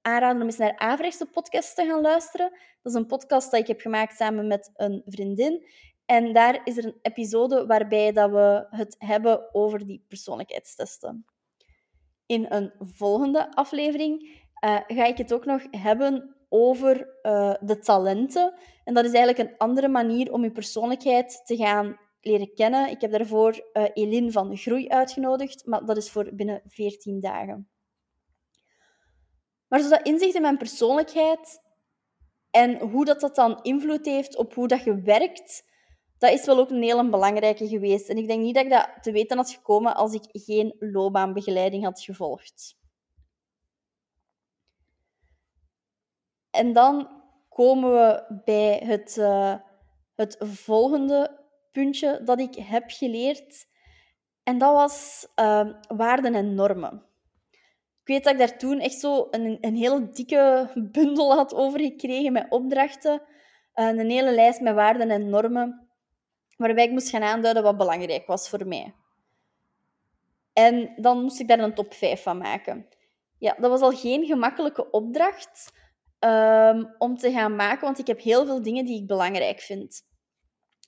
aanraden 0.06 0.40
om 0.40 0.46
eens 0.46 0.56
naar 0.56 0.76
Avrechtse 0.76 1.26
podcast 1.26 1.74
te 1.74 1.84
gaan 1.84 2.00
luisteren. 2.00 2.50
Dat 2.82 2.92
is 2.92 2.94
een 2.94 3.06
podcast 3.06 3.50
dat 3.50 3.60
ik 3.60 3.66
heb 3.66 3.80
gemaakt 3.80 4.16
samen 4.16 4.46
met 4.46 4.70
een 4.74 5.02
vriendin. 5.06 5.66
En 6.04 6.32
daar 6.32 6.60
is 6.64 6.76
er 6.76 6.84
een 6.84 6.98
episode 7.02 7.66
waarbij 7.66 8.12
dat 8.12 8.30
we 8.30 8.66
het 8.70 8.96
hebben 8.98 9.54
over 9.54 9.86
die 9.86 10.04
persoonlijkheidstesten. 10.08 11.24
In 12.26 12.46
een 12.48 12.72
volgende 12.78 13.54
aflevering 13.54 14.22
uh, 14.64 14.80
ga 14.86 15.04
ik 15.04 15.18
het 15.18 15.32
ook 15.32 15.44
nog 15.44 15.62
hebben 15.70 16.36
over 16.48 17.18
uh, 17.22 17.54
de 17.60 17.78
talenten. 17.78 18.54
En 18.84 18.94
dat 18.94 19.04
is 19.04 19.12
eigenlijk 19.12 19.50
een 19.50 19.56
andere 19.58 19.88
manier 19.88 20.32
om 20.32 20.42
je 20.42 20.50
persoonlijkheid 20.50 21.42
te 21.44 21.56
gaan 21.56 21.96
leren 22.20 22.54
kennen. 22.54 22.90
Ik 22.90 23.00
heb 23.00 23.10
daarvoor 23.10 23.68
uh, 23.72 23.84
Eline 23.94 24.30
van 24.30 24.56
Groei 24.56 24.88
uitgenodigd, 24.88 25.66
maar 25.66 25.84
dat 25.84 25.96
is 25.96 26.10
voor 26.10 26.34
binnen 26.34 26.62
14 26.66 27.20
dagen. 27.20 27.68
Maar 29.68 29.80
zo 29.80 29.88
dat 29.88 30.06
inzicht 30.06 30.34
in 30.34 30.42
mijn 30.42 30.58
persoonlijkheid 30.58 31.60
en 32.50 32.78
hoe 32.78 33.04
dat, 33.04 33.20
dat 33.20 33.34
dan 33.34 33.62
invloed 33.62 34.06
heeft 34.06 34.36
op 34.36 34.54
hoe 34.54 34.68
dat 34.68 34.84
je 34.84 35.00
werkt, 35.00 35.64
dat 36.18 36.32
is 36.32 36.46
wel 36.46 36.58
ook 36.58 36.70
een 36.70 36.82
hele 36.82 37.08
belangrijke 37.08 37.68
geweest. 37.68 38.08
En 38.08 38.16
ik 38.16 38.26
denk 38.26 38.42
niet 38.42 38.54
dat 38.54 38.64
ik 38.64 38.70
dat 38.70 38.88
te 39.00 39.12
weten 39.12 39.36
had 39.36 39.50
gekomen 39.50 39.94
als 39.94 40.14
ik 40.14 40.22
geen 40.32 40.76
loopbaanbegeleiding 40.78 41.84
had 41.84 42.00
gevolgd. 42.00 42.76
En 46.50 46.72
dan 46.72 47.22
komen 47.48 47.92
we 47.92 48.40
bij 48.44 48.82
het, 48.84 49.16
uh, 49.16 49.54
het 50.14 50.36
volgende 50.40 51.44
puntje 51.72 52.20
dat 52.24 52.40
ik 52.40 52.54
heb 52.54 52.84
geleerd. 52.86 53.66
En 54.42 54.58
dat 54.58 54.72
was 54.72 55.26
uh, 55.40 55.70
waarden 55.88 56.34
en 56.34 56.54
normen. 56.54 57.04
Ik 58.06 58.12
weet 58.12 58.24
dat 58.24 58.32
ik 58.32 58.38
daar 58.38 58.58
toen 58.58 58.80
echt 58.80 59.00
zo 59.00 59.28
een, 59.30 59.58
een 59.60 59.76
hele 59.76 60.10
dikke 60.10 60.70
bundel 60.92 61.34
had 61.34 61.54
over 61.54 61.80
gekregen 61.80 62.32
met 62.32 62.46
opdrachten. 62.48 63.22
Een 63.74 64.10
hele 64.10 64.34
lijst 64.34 64.60
met 64.60 64.74
waarden 64.74 65.10
en 65.10 65.28
normen, 65.28 65.88
waarbij 66.56 66.84
ik 66.84 66.90
moest 66.90 67.10
gaan 67.10 67.22
aanduiden 67.22 67.62
wat 67.62 67.76
belangrijk 67.76 68.26
was 68.26 68.48
voor 68.48 68.66
mij. 68.66 68.94
En 70.52 70.92
dan 70.96 71.22
moest 71.22 71.40
ik 71.40 71.48
daar 71.48 71.58
een 71.58 71.74
top 71.74 71.94
5 71.94 72.22
van 72.22 72.38
maken. 72.38 72.88
Ja, 73.38 73.56
dat 73.60 73.70
was 73.70 73.80
al 73.80 73.90
geen 73.90 74.24
gemakkelijke 74.24 74.90
opdracht, 74.90 75.72
um, 76.20 76.94
om 76.98 77.16
te 77.16 77.32
gaan 77.32 77.56
maken, 77.56 77.84
want 77.84 77.98
ik 77.98 78.06
heb 78.06 78.20
heel 78.20 78.46
veel 78.46 78.62
dingen 78.62 78.84
die 78.84 79.00
ik 79.00 79.06
belangrijk 79.06 79.60
vind. 79.60 80.02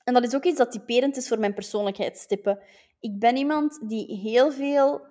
En 0.04 0.14
dat 0.14 0.24
is 0.24 0.34
ook 0.34 0.44
iets 0.44 0.58
dat 0.58 0.72
typerend 0.72 1.16
is 1.16 1.28
voor 1.28 1.38
mijn 1.38 1.54
persoonlijkheidstype. 1.54 2.62
Ik 3.00 3.18
ben 3.18 3.36
iemand 3.36 3.88
die 3.88 4.16
heel 4.16 4.52
veel 4.52 5.07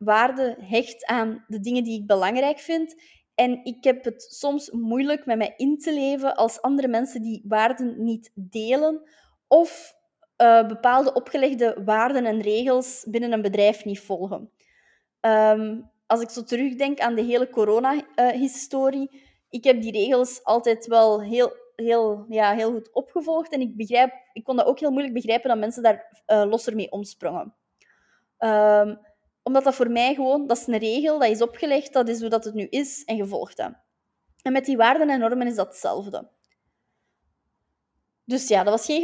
waarde 0.00 0.56
hecht 0.60 1.06
aan 1.06 1.44
de 1.46 1.60
dingen 1.60 1.84
die 1.84 2.00
ik 2.00 2.06
belangrijk 2.06 2.58
vind. 2.58 3.02
En 3.34 3.64
ik 3.64 3.84
heb 3.84 4.04
het 4.04 4.22
soms 4.22 4.70
moeilijk 4.70 5.26
met 5.26 5.38
mij 5.38 5.54
in 5.56 5.78
te 5.78 5.92
leven 5.94 6.36
als 6.36 6.62
andere 6.62 6.88
mensen 6.88 7.22
die 7.22 7.44
waarden 7.48 8.02
niet 8.04 8.30
delen 8.34 9.02
of 9.48 9.94
uh, 10.42 10.66
bepaalde 10.66 11.12
opgelegde 11.12 11.82
waarden 11.84 12.24
en 12.24 12.40
regels 12.40 13.06
binnen 13.08 13.32
een 13.32 13.42
bedrijf 13.42 13.84
niet 13.84 14.00
volgen. 14.00 14.50
Um, 15.20 15.90
als 16.06 16.20
ik 16.20 16.30
zo 16.30 16.42
terugdenk 16.42 17.00
aan 17.00 17.14
de 17.14 17.22
hele 17.22 17.50
corona-historie, 17.50 19.22
ik 19.48 19.64
heb 19.64 19.80
die 19.80 19.92
regels 19.92 20.44
altijd 20.44 20.86
wel 20.86 21.22
heel 21.22 21.58
heel, 21.80 22.24
ja, 22.28 22.54
heel 22.54 22.72
goed 22.72 22.92
opgevolgd. 22.92 23.52
En 23.52 23.60
ik, 23.60 23.76
begrijp, 23.76 24.12
ik 24.32 24.44
kon 24.44 24.56
dat 24.56 24.66
ook 24.66 24.80
heel 24.80 24.90
moeilijk 24.90 25.14
begrijpen 25.14 25.48
dat 25.48 25.58
mensen 25.58 25.82
daar 25.82 26.22
uh, 26.26 26.44
losser 26.44 26.74
mee 26.74 26.90
omsprongen. 26.90 27.54
Um, 28.38 28.98
omdat 29.42 29.64
dat 29.64 29.74
voor 29.74 29.90
mij 29.90 30.14
gewoon, 30.14 30.46
dat 30.46 30.56
is 30.56 30.66
een 30.66 30.78
regel, 30.78 31.18
dat 31.18 31.28
is 31.28 31.42
opgelegd, 31.42 31.92
dat 31.92 32.08
is 32.08 32.20
hoe 32.20 32.28
dat 32.28 32.44
het 32.44 32.54
nu 32.54 32.66
is 32.66 33.04
en 33.04 33.16
gevolgd 33.16 33.56
dat. 33.56 33.72
En 34.42 34.52
met 34.52 34.64
die 34.64 34.76
waarden 34.76 35.10
en 35.10 35.18
normen 35.18 35.46
is 35.46 35.54
dat 35.54 35.66
hetzelfde. 35.66 36.30
Dus 38.24 38.48
ja, 38.48 38.62
dat 38.62 38.72
was 38.72 38.86
geen 38.86 39.00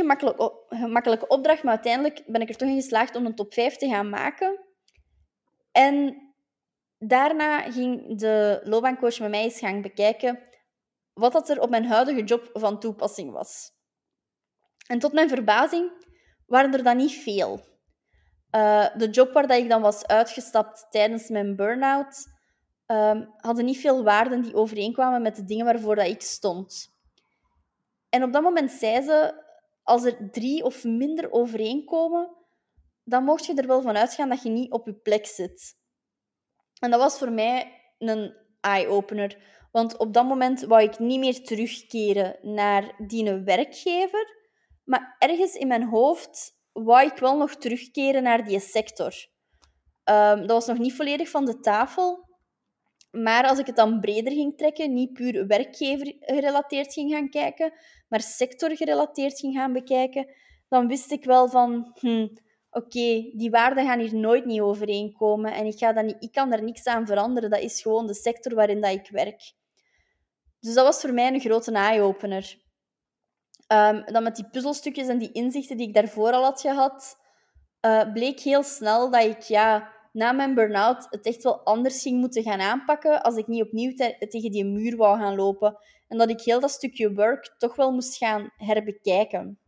gemakkelijke, 0.69 1.27
opdracht, 1.27 1.63
maar 1.63 1.75
uiteindelijk 1.75 2.23
ben 2.27 2.41
ik 2.41 2.49
er 2.49 2.57
toch 2.57 2.69
in 2.69 2.75
geslaagd 2.75 3.17
om 3.17 3.27
een 3.27 3.35
top 3.35 3.53
5 3.53 3.77
te 3.77 3.89
gaan 3.89 4.09
maken. 4.09 4.61
En 5.73 6.23
daarna 6.99 7.71
ging 7.71 8.19
de 8.19 8.61
loopbaancoach 8.65 9.19
met 9.19 9.31
mij 9.31 9.43
eens 9.43 9.59
gaan 9.59 9.83
bekijken 9.83 10.39
wat 11.13 11.33
dat 11.33 11.49
er 11.49 11.61
op 11.61 11.71
mijn 11.71 11.85
huidige 11.85 12.25
job 12.25 12.51
van 12.53 12.81
toepassing 12.81 13.33
was. 13.33 13.71
En 14.87 14.99
tot 14.99 15.13
mijn 15.13 15.29
verbazing 15.29 15.91
waren 16.47 16.73
er 16.73 16.83
dan 16.83 16.97
niet 16.97 17.13
veel. 17.13 17.61
Uh, 18.57 18.87
de 18.97 19.11
job 19.11 19.33
waar 19.33 19.47
dat 19.47 19.59
ik 19.59 19.69
dan 19.69 19.83
was 19.83 20.07
uitgestapt 20.07 20.87
tijdens 20.91 21.29
mijn 21.29 21.57
burn-out, 21.57 22.27
um, 22.87 23.35
hadden 23.37 23.65
niet 23.65 23.79
veel 23.79 24.05
waarden 24.05 24.43
die 24.43 24.55
overeenkwamen 24.55 25.23
met 25.23 25.37
de 25.37 25.45
dingen 25.45 25.65
waarvoor 25.65 25.95
dat 25.97 26.07
ik 26.07 26.23
stond. 26.23 26.95
En 28.09 28.23
op 28.23 28.33
dat 28.33 28.43
moment 28.43 28.71
zei 28.71 29.03
ze, 29.03 29.45
als 29.83 30.05
er 30.05 30.31
drie 30.31 30.65
of 30.65 30.85
minder 30.85 31.33
overeenkomen, 31.33 32.37
dan 33.05 33.25
mocht 33.25 33.47
je 33.47 33.55
er 33.55 33.67
wel 33.67 33.83
van 33.83 33.97
uitgaan 33.97 34.29
dat 34.29 34.43
je 34.43 34.49
niet 34.49 34.73
op 34.73 34.87
je 34.87 34.95
plek 34.95 35.27
zit. 35.27 35.77
En 36.79 36.91
dat 36.91 37.01
was 37.01 37.19
voor 37.19 37.33
mij 37.33 37.83
een 37.99 38.35
eye-opener. 38.61 39.39
Want 39.73 39.97
op 39.97 40.13
dat 40.13 40.25
moment 40.27 40.61
wou 40.61 40.83
ik 40.83 40.99
niet 40.99 41.19
meer 41.19 41.45
terugkeren 41.45 42.39
naar 42.43 42.95
die 43.07 43.33
werkgever. 43.33 44.35
Maar 44.85 45.17
ergens 45.19 45.55
in 45.55 45.69
mijn 45.69 45.85
hoofd 45.85 46.56
wou 46.85 47.07
ik 47.07 47.17
wel 47.17 47.37
nog 47.37 47.55
terugkeren 47.55 48.23
naar 48.23 48.45
die 48.45 48.61
sector. 48.61 49.13
Um, 50.05 50.39
dat 50.39 50.51
was 50.51 50.67
nog 50.67 50.79
niet 50.79 50.95
volledig 50.95 51.29
van 51.29 51.45
de 51.45 51.61
tafel. 51.61 52.25
Maar 53.11 53.49
als 53.49 53.59
ik 53.59 53.67
het 53.67 53.77
dan 53.77 54.01
breder 54.01 54.33
ging 54.33 54.57
trekken, 54.57 54.93
niet 54.93 55.13
puur 55.13 55.47
werkgever 55.47 56.15
gerelateerd 56.21 56.93
ging 56.93 57.13
gaan 57.13 57.31
kijken, 57.31 57.73
maar 58.09 58.21
sector 58.21 58.77
gerelateerd 58.77 59.39
ging 59.39 59.55
gaan 59.55 59.73
bekijken, 59.73 60.35
dan 60.69 60.89
wist 60.89 61.11
ik 61.11 61.25
wel 61.25 61.49
van, 61.49 61.91
hm, 62.01 62.29
oké, 62.71 63.31
die 63.37 63.51
waarden 63.51 63.87
gaan 63.87 63.99
hier 63.99 64.15
nooit 64.15 64.45
niet 64.45 64.61
overeenkomen 64.61 65.53
en 65.53 65.67
ik, 65.67 65.79
ga 65.79 65.93
dat 65.93 66.05
niet, 66.05 66.17
ik 66.19 66.33
kan 66.33 66.51
daar 66.51 66.63
niks 66.63 66.87
aan 66.87 67.07
veranderen. 67.07 67.51
Dat 67.51 67.61
is 67.61 67.83
gewoon 67.83 68.07
de 68.07 68.15
sector 68.15 68.55
waarin 68.55 68.81
dat 68.81 68.93
ik 68.93 69.11
werk. 69.11 69.53
Dus 70.61 70.75
dat 70.75 70.85
was 70.85 71.01
voor 71.01 71.13
mij 71.13 71.33
een 71.33 71.41
grote 71.41 71.73
eye-opener. 71.73 72.65
Um, 73.69 74.05
dan 74.05 74.23
met 74.23 74.37
die 74.37 74.49
puzzelstukjes 74.51 75.09
en 75.09 75.19
die 75.19 75.33
inzichten 75.33 75.77
die 75.77 75.89
ik 75.89 75.95
daarvoor 75.95 76.33
al 76.33 76.43
had 76.43 76.61
gehad, 76.61 77.19
uh, 77.81 78.13
bleek 78.13 78.41
heel 78.41 78.63
snel 78.63 79.11
dat 79.11 79.25
ik 79.25 79.41
ja, 79.41 79.93
na 80.13 80.33
mijn 80.33 80.55
burn-out 80.55 81.07
het 81.11 81.27
echt 81.27 81.43
wel 81.43 81.61
anders 81.61 82.03
ging 82.03 82.21
moeten 82.21 82.43
gaan 82.43 82.61
aanpakken 82.61 83.23
als 83.23 83.37
ik 83.37 83.47
niet 83.47 83.63
opnieuw 83.63 83.95
tegen 84.19 84.51
die 84.51 84.65
muur 84.65 84.97
wou 84.97 85.19
gaan 85.19 85.35
lopen. 85.35 85.79
En 86.09 86.19
dat 86.19 86.31
ik 86.31 86.41
heel 86.41 86.61
dat 86.61 86.71
stukje 86.71 87.15
work 87.15 87.55
toch 87.59 87.77
wel 87.77 87.93
moest 87.93 88.17
gaan 88.17 88.51
herbekijken. 88.57 89.59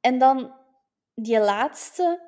En 0.00 0.18
dan 0.18 0.54
die 1.14 1.38
laatste, 1.38 2.20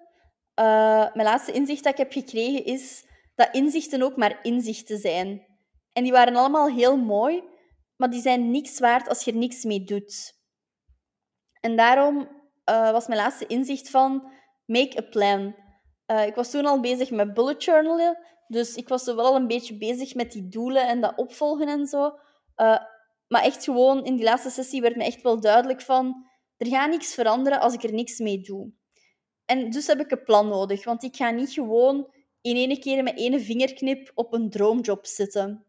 uh, 0.60 1.14
mijn 1.14 1.28
laatste 1.28 1.52
inzicht 1.52 1.84
dat 1.84 1.92
ik 1.92 1.98
heb 1.98 2.12
gekregen 2.12 2.64
is 2.64 3.06
dat 3.34 3.48
inzichten 3.52 4.02
ook 4.02 4.16
maar 4.16 4.38
inzichten 4.42 4.98
zijn. 4.98 5.46
En 5.92 6.02
die 6.02 6.12
waren 6.12 6.36
allemaal 6.36 6.68
heel 6.68 6.96
mooi, 6.96 7.42
maar 7.96 8.10
die 8.10 8.20
zijn 8.20 8.50
niks 8.50 8.78
waard 8.78 9.08
als 9.08 9.24
je 9.24 9.30
er 9.30 9.36
niks 9.36 9.64
mee 9.64 9.84
doet. 9.84 10.42
En 11.60 11.76
daarom 11.76 12.28
uh, 12.70 12.90
was 12.90 13.06
mijn 13.06 13.20
laatste 13.20 13.46
inzicht 13.46 13.90
van 13.90 14.32
make 14.66 14.98
a 14.98 15.08
plan. 15.10 15.54
Uh, 16.06 16.26
ik 16.26 16.34
was 16.34 16.50
toen 16.50 16.66
al 16.66 16.80
bezig 16.80 17.10
met 17.10 17.34
bullet 17.34 17.64
journalen, 17.64 18.18
dus 18.48 18.74
ik 18.74 18.88
was 18.88 19.04
wel 19.04 19.20
al 19.20 19.36
een 19.36 19.46
beetje 19.46 19.78
bezig 19.78 20.14
met 20.14 20.32
die 20.32 20.48
doelen 20.48 20.88
en 20.88 21.00
dat 21.00 21.16
opvolgen 21.16 21.68
en 21.68 21.86
zo. 21.86 22.04
Uh, 22.56 22.78
maar 23.28 23.42
echt 23.42 23.64
gewoon, 23.64 24.04
in 24.04 24.16
die 24.16 24.24
laatste 24.24 24.50
sessie 24.50 24.80
werd 24.80 24.96
me 24.96 25.04
echt 25.04 25.22
wel 25.22 25.40
duidelijk 25.40 25.80
van, 25.80 26.26
er 26.56 26.66
gaat 26.66 26.90
niks 26.90 27.14
veranderen 27.14 27.60
als 27.60 27.74
ik 27.74 27.82
er 27.82 27.92
niks 27.92 28.18
mee 28.18 28.40
doe. 28.40 28.72
En 29.44 29.70
dus 29.70 29.86
heb 29.86 30.00
ik 30.00 30.10
een 30.10 30.22
plan 30.22 30.48
nodig, 30.48 30.84
want 30.84 31.02
ik 31.02 31.16
ga 31.16 31.30
niet 31.30 31.52
gewoon 31.52 32.14
in 32.40 32.56
ene 32.56 32.78
keer 32.78 33.02
met 33.02 33.18
één 33.18 33.40
vingerknip 33.40 34.10
op 34.14 34.32
een 34.32 34.50
droomjob 34.50 35.06
zitten. 35.06 35.64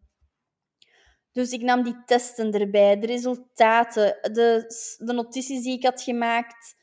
Dus 1.35 1.51
ik 1.51 1.61
nam 1.61 1.83
die 1.83 2.03
testen 2.05 2.51
erbij, 2.51 2.99
de 2.99 3.07
resultaten, 3.07 4.17
de, 4.21 4.65
de 4.97 5.13
notities 5.13 5.63
die 5.63 5.77
ik 5.77 5.83
had 5.83 6.01
gemaakt 6.01 6.75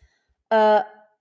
uh, 0.48 0.80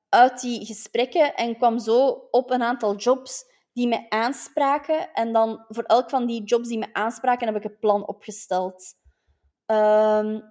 uit 0.10 0.42
die 0.42 0.66
gesprekken 0.66 1.36
en 1.36 1.58
kwam 1.58 1.80
zo 1.80 2.28
op 2.32 2.50
een 2.50 2.64
aantal 2.64 2.96
jobs 2.96 3.44
die 3.74 3.88
me 3.88 4.10
aanspraken. 4.10 5.14
En 5.14 5.34
dan 5.34 5.66
voor 5.68 5.84
elk 5.84 6.10
van 6.10 6.26
die 6.26 6.44
jobs 6.44 6.68
die 6.68 6.78
me 6.78 6.94
aanspraken 6.94 7.48
heb 7.48 7.56
ik 7.56 7.64
een 7.64 7.80
plan 7.80 8.08
opgesteld. 8.08 8.84
Um, 9.66 10.44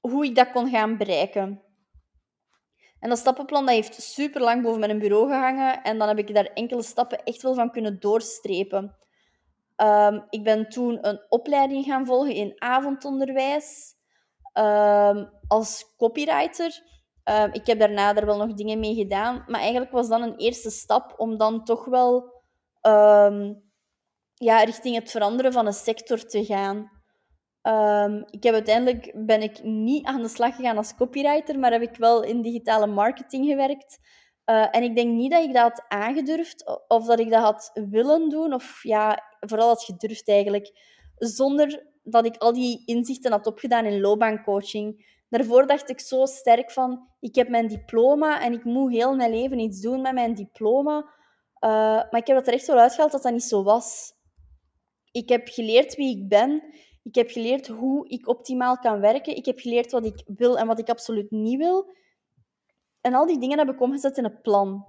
hoe 0.00 0.24
ik 0.24 0.34
dat 0.34 0.50
kon 0.50 0.70
gaan 0.70 0.96
bereiken. 0.96 1.62
En 2.98 3.08
dat 3.08 3.18
stappenplan 3.18 3.66
dat 3.66 3.74
heeft 3.74 4.02
super 4.02 4.40
lang 4.40 4.62
boven 4.62 4.80
mijn 4.80 4.98
bureau 4.98 5.28
gehangen 5.28 5.82
en 5.82 5.98
dan 5.98 6.08
heb 6.08 6.18
ik 6.18 6.34
daar 6.34 6.50
enkele 6.54 6.82
stappen 6.82 7.24
echt 7.24 7.42
wel 7.42 7.54
van 7.54 7.70
kunnen 7.70 8.00
doorstrepen. 8.00 8.96
Um, 9.82 10.26
ik 10.30 10.44
ben 10.44 10.68
toen 10.68 11.06
een 11.06 11.20
opleiding 11.28 11.84
gaan 11.84 12.06
volgen 12.06 12.34
in 12.34 12.54
avondonderwijs 12.58 13.94
um, 14.54 15.30
als 15.46 15.94
copywriter. 15.96 16.82
Um, 17.24 17.52
ik 17.52 17.66
heb 17.66 17.78
daarna 17.78 18.14
er 18.16 18.26
wel 18.26 18.36
nog 18.36 18.54
dingen 18.54 18.78
mee 18.78 18.94
gedaan, 18.94 19.44
maar 19.46 19.60
eigenlijk 19.60 19.90
was 19.90 20.08
dat 20.08 20.20
een 20.20 20.36
eerste 20.36 20.70
stap 20.70 21.14
om 21.16 21.36
dan 21.36 21.64
toch 21.64 21.84
wel 21.84 22.38
ja, 24.34 24.62
richting 24.62 24.94
het 24.94 25.10
veranderen 25.10 25.52
van 25.52 25.66
een 25.66 25.72
sector 25.72 26.24
te 26.26 26.44
gaan. 26.44 26.90
ik 28.30 28.42
heb 28.42 28.54
uiteindelijk 28.54 29.12
ben 29.26 29.42
ik 29.42 29.62
niet 29.62 30.06
aan 30.06 30.22
de 30.22 30.28
slag 30.28 30.56
gegaan 30.56 30.76
als 30.76 30.94
copywriter, 30.94 31.58
maar 31.58 31.72
heb 31.72 31.82
ik 31.82 31.96
wel 31.96 32.22
in 32.22 32.42
digitale 32.42 32.86
marketing 32.86 33.46
gewerkt. 33.46 33.98
Uh, 34.50 34.66
en 34.70 34.82
ik 34.82 34.96
denk 34.96 35.12
niet 35.12 35.30
dat 35.30 35.44
ik 35.44 35.52
dat 35.52 35.62
had 35.62 35.84
aangedurfd 35.88 36.84
of 36.88 37.06
dat 37.06 37.20
ik 37.20 37.30
dat 37.30 37.42
had 37.42 37.70
willen 37.90 38.28
doen, 38.28 38.52
of 38.52 38.82
ja, 38.82 39.22
vooral 39.40 39.68
had 39.68 39.82
gedurfd 39.82 40.28
eigenlijk, 40.28 40.72
zonder 41.16 41.86
dat 42.02 42.26
ik 42.26 42.36
al 42.36 42.52
die 42.52 42.82
inzichten 42.86 43.32
had 43.32 43.46
opgedaan 43.46 43.84
in 43.84 44.00
loopbaancoaching. 44.00 45.18
Daarvoor 45.28 45.66
dacht 45.66 45.90
ik 45.90 46.00
zo 46.00 46.26
sterk 46.26 46.70
van, 46.70 47.08
ik 47.20 47.34
heb 47.34 47.48
mijn 47.48 47.68
diploma 47.68 48.42
en 48.42 48.52
ik 48.52 48.64
moet 48.64 48.92
heel 48.92 49.14
mijn 49.14 49.30
leven 49.30 49.58
iets 49.58 49.80
doen 49.80 50.00
met 50.00 50.12
mijn 50.12 50.34
diploma. 50.34 50.96
Uh, 50.98 51.70
maar 52.10 52.16
ik 52.16 52.26
heb 52.26 52.36
dat 52.36 52.46
er 52.46 52.52
echt 52.52 52.66
wel 52.66 52.78
uitgehaald 52.78 53.12
dat 53.12 53.22
dat 53.22 53.32
niet 53.32 53.42
zo 53.42 53.62
was. 53.62 54.12
Ik 55.12 55.28
heb 55.28 55.48
geleerd 55.48 55.96
wie 55.96 56.16
ik 56.16 56.28
ben. 56.28 56.62
Ik 57.02 57.14
heb 57.14 57.30
geleerd 57.30 57.66
hoe 57.66 58.08
ik 58.08 58.28
optimaal 58.28 58.78
kan 58.78 59.00
werken. 59.00 59.36
Ik 59.36 59.46
heb 59.46 59.58
geleerd 59.58 59.92
wat 59.92 60.04
ik 60.04 60.22
wil 60.26 60.58
en 60.58 60.66
wat 60.66 60.78
ik 60.78 60.88
absoluut 60.88 61.30
niet 61.30 61.58
wil. 61.58 61.98
En 63.00 63.14
al 63.14 63.26
die 63.26 63.38
dingen 63.38 63.58
heb 63.58 63.68
ik 63.68 63.80
omgezet 63.80 64.18
in 64.18 64.24
een 64.24 64.40
plan. 64.40 64.86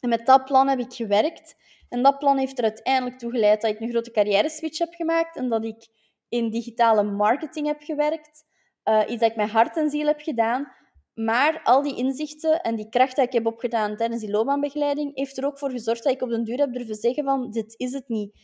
En 0.00 0.08
met 0.08 0.26
dat 0.26 0.44
plan 0.44 0.68
heb 0.68 0.78
ik 0.78 0.92
gewerkt. 0.92 1.56
En 1.88 2.02
dat 2.02 2.18
plan 2.18 2.38
heeft 2.38 2.58
er 2.58 2.64
uiteindelijk 2.64 3.18
toe 3.18 3.30
geleid 3.30 3.60
dat 3.60 3.70
ik 3.70 3.80
een 3.80 3.90
grote 3.90 4.10
carrière 4.10 4.50
switch 4.50 4.78
heb 4.78 4.94
gemaakt 4.94 5.36
en 5.36 5.48
dat 5.48 5.64
ik 5.64 5.88
in 6.28 6.50
digitale 6.50 7.02
marketing 7.02 7.66
heb 7.66 7.82
gewerkt. 7.82 8.44
Uh, 8.84 9.00
iets 9.08 9.20
dat 9.20 9.30
ik 9.30 9.36
met 9.36 9.50
hart 9.50 9.76
en 9.76 9.90
ziel 9.90 10.06
heb 10.06 10.20
gedaan. 10.20 10.72
Maar 11.14 11.60
al 11.62 11.82
die 11.82 11.96
inzichten 11.96 12.60
en 12.60 12.76
die 12.76 12.88
kracht 12.88 13.16
die 13.16 13.24
ik 13.24 13.32
heb 13.32 13.46
opgedaan 13.46 13.96
tijdens 13.96 14.20
die 14.20 14.30
loopbaanbegeleiding, 14.30 15.16
heeft 15.16 15.38
er 15.38 15.46
ook 15.46 15.58
voor 15.58 15.70
gezorgd 15.70 16.02
dat 16.04 16.12
ik 16.12 16.22
op 16.22 16.28
den 16.28 16.44
duur 16.44 16.58
heb 16.58 16.72
durven 16.72 16.94
zeggen 16.94 17.24
van 17.24 17.50
dit 17.50 17.74
is 17.76 17.92
het 17.92 18.08
niet. 18.08 18.40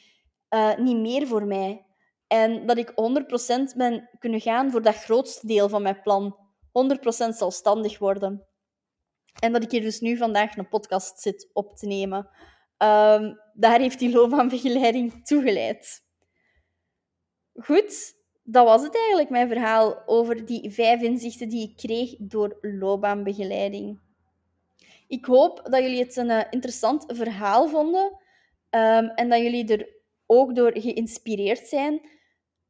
Uh, 0.54 0.76
niet 0.76 0.96
meer 0.96 1.26
voor 1.26 1.46
mij. 1.46 1.87
En 2.26 2.66
dat 2.66 2.78
ik 2.78 2.90
100% 2.90 3.76
ben 3.76 4.08
kunnen 4.18 4.40
gaan 4.40 4.70
voor 4.70 4.82
dat 4.82 4.94
grootste 4.94 5.46
deel 5.46 5.68
van 5.68 5.82
mijn 5.82 6.02
plan. 6.02 6.37
100% 7.26 7.28
zelfstandig 7.28 7.98
worden. 7.98 8.47
En 9.38 9.53
dat 9.53 9.62
ik 9.62 9.70
hier 9.70 9.81
dus 9.81 10.01
nu 10.01 10.16
vandaag 10.16 10.57
een 10.57 10.68
podcast 10.68 11.20
zit 11.20 11.51
op 11.53 11.77
te 11.77 11.87
nemen. 11.87 12.18
Um, 12.79 13.40
daar 13.55 13.81
heeft 13.81 13.98
die 13.98 14.12
loopbaanbegeleiding 14.12 15.27
toegeleid. 15.27 16.05
Goed, 17.55 18.14
dat 18.42 18.64
was 18.64 18.83
het 18.83 18.96
eigenlijk, 18.96 19.31
mijn 19.31 19.48
verhaal 19.48 20.03
over 20.07 20.46
die 20.46 20.70
vijf 20.70 21.03
inzichten 21.03 21.48
die 21.48 21.68
ik 21.70 21.77
kreeg 21.77 22.14
door 22.18 22.59
loopbaanbegeleiding. 22.61 24.01
Ik 25.09 25.24
hoop 25.24 25.61
dat 25.70 25.83
jullie 25.83 26.03
het 26.03 26.16
een 26.16 26.31
uh, 26.31 26.42
interessant 26.51 27.05
verhaal 27.07 27.68
vonden 27.68 28.05
um, 28.70 29.09
en 29.09 29.29
dat 29.29 29.38
jullie 29.38 29.77
er 29.77 29.88
ook 30.27 30.55
door 30.55 30.70
geïnspireerd 30.79 31.66
zijn. 31.66 32.09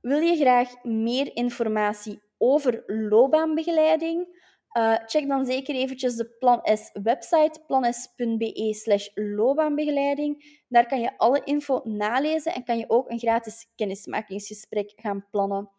Wil 0.01 0.21
je 0.21 0.37
graag 0.37 0.85
meer 0.85 1.37
informatie 1.37 2.23
over 2.39 2.83
loopbaanbegeleiding? 2.87 4.38
Uh, 4.73 4.97
check 5.07 5.29
dan 5.29 5.47
zeker 5.47 5.75
eventjes 5.75 6.17
de 6.17 6.37
Plan 6.39 6.61
S 6.63 6.91
website, 7.03 7.61
planes.be 7.67 8.75
slash 8.75 9.09
loopbaanbegeleiding. 9.15 10.63
Daar 10.69 10.87
kan 10.87 11.01
je 11.01 11.19
alle 11.19 11.45
info 11.45 11.81
nalezen 11.85 12.55
en 12.55 12.65
kan 12.65 12.79
je 12.79 12.91
ook 12.91 13.11
een 13.11 13.19
gratis 13.19 13.71
kennismakingsgesprek 13.75 14.93
gaan 14.97 15.27
plannen. 15.31 15.71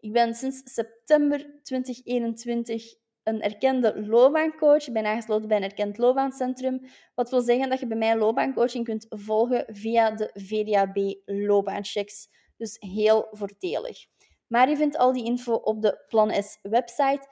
Ik 0.00 0.12
ben 0.12 0.34
sinds 0.34 0.60
september 0.64 1.60
2021 1.62 2.94
een 3.22 3.42
erkende 3.42 4.06
loopbaancoach. 4.06 4.86
Ik 4.86 4.92
ben 4.92 5.06
aangesloten 5.06 5.48
bij 5.48 5.56
een 5.56 5.62
erkend 5.62 5.98
loopbaancentrum. 5.98 6.80
Wat 7.14 7.30
wil 7.30 7.40
zeggen 7.40 7.68
dat 7.68 7.80
je 7.80 7.86
bij 7.86 7.96
mij 7.96 8.16
loopbaancoaching 8.16 8.84
kunt 8.84 9.06
volgen 9.08 9.64
via 9.68 10.10
de 10.10 10.30
VDAB 10.34 10.96
loopbaanchecks. 11.24 12.28
Dus 12.56 12.76
heel 12.78 13.28
voordelig. 13.30 14.06
Maar 14.46 14.68
je 14.68 14.76
vindt 14.76 14.96
al 14.96 15.12
die 15.12 15.24
info 15.24 15.54
op 15.54 15.82
de 15.82 16.04
Plan 16.08 16.42
S 16.42 16.58
website. 16.62 17.28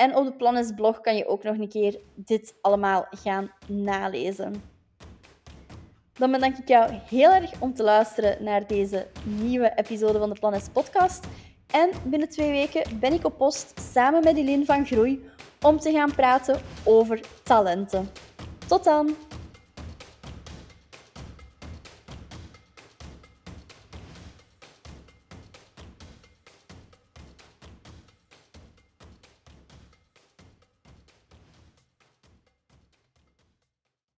En 0.00 0.16
op 0.16 0.24
de 0.24 0.32
Plan 0.32 0.64
S 0.64 0.72
blog 0.74 1.00
kan 1.00 1.16
je 1.16 1.26
ook 1.26 1.42
nog 1.42 1.58
een 1.58 1.68
keer 1.68 2.00
dit 2.14 2.54
allemaal 2.60 3.06
gaan 3.10 3.50
nalezen. 3.66 4.62
Dan 6.12 6.30
bedank 6.30 6.56
ik 6.56 6.68
jou 6.68 6.92
heel 6.92 7.32
erg 7.32 7.50
om 7.58 7.74
te 7.74 7.82
luisteren 7.82 8.44
naar 8.44 8.66
deze 8.66 9.06
nieuwe 9.24 9.72
episode 9.74 10.18
van 10.18 10.28
de 10.28 10.38
Plan 10.38 10.60
S 10.60 10.68
podcast. 10.72 11.26
En 11.66 11.90
binnen 12.04 12.28
twee 12.28 12.50
weken 12.50 12.98
ben 12.98 13.12
ik 13.12 13.24
op 13.24 13.36
post 13.36 13.80
samen 13.92 14.24
met 14.24 14.36
Eline 14.36 14.64
van 14.64 14.86
Groei 14.86 15.24
om 15.60 15.78
te 15.78 15.92
gaan 15.92 16.14
praten 16.14 16.60
over 16.84 17.20
talenten. 17.42 18.08
Tot 18.66 18.84
dan! 18.84 19.29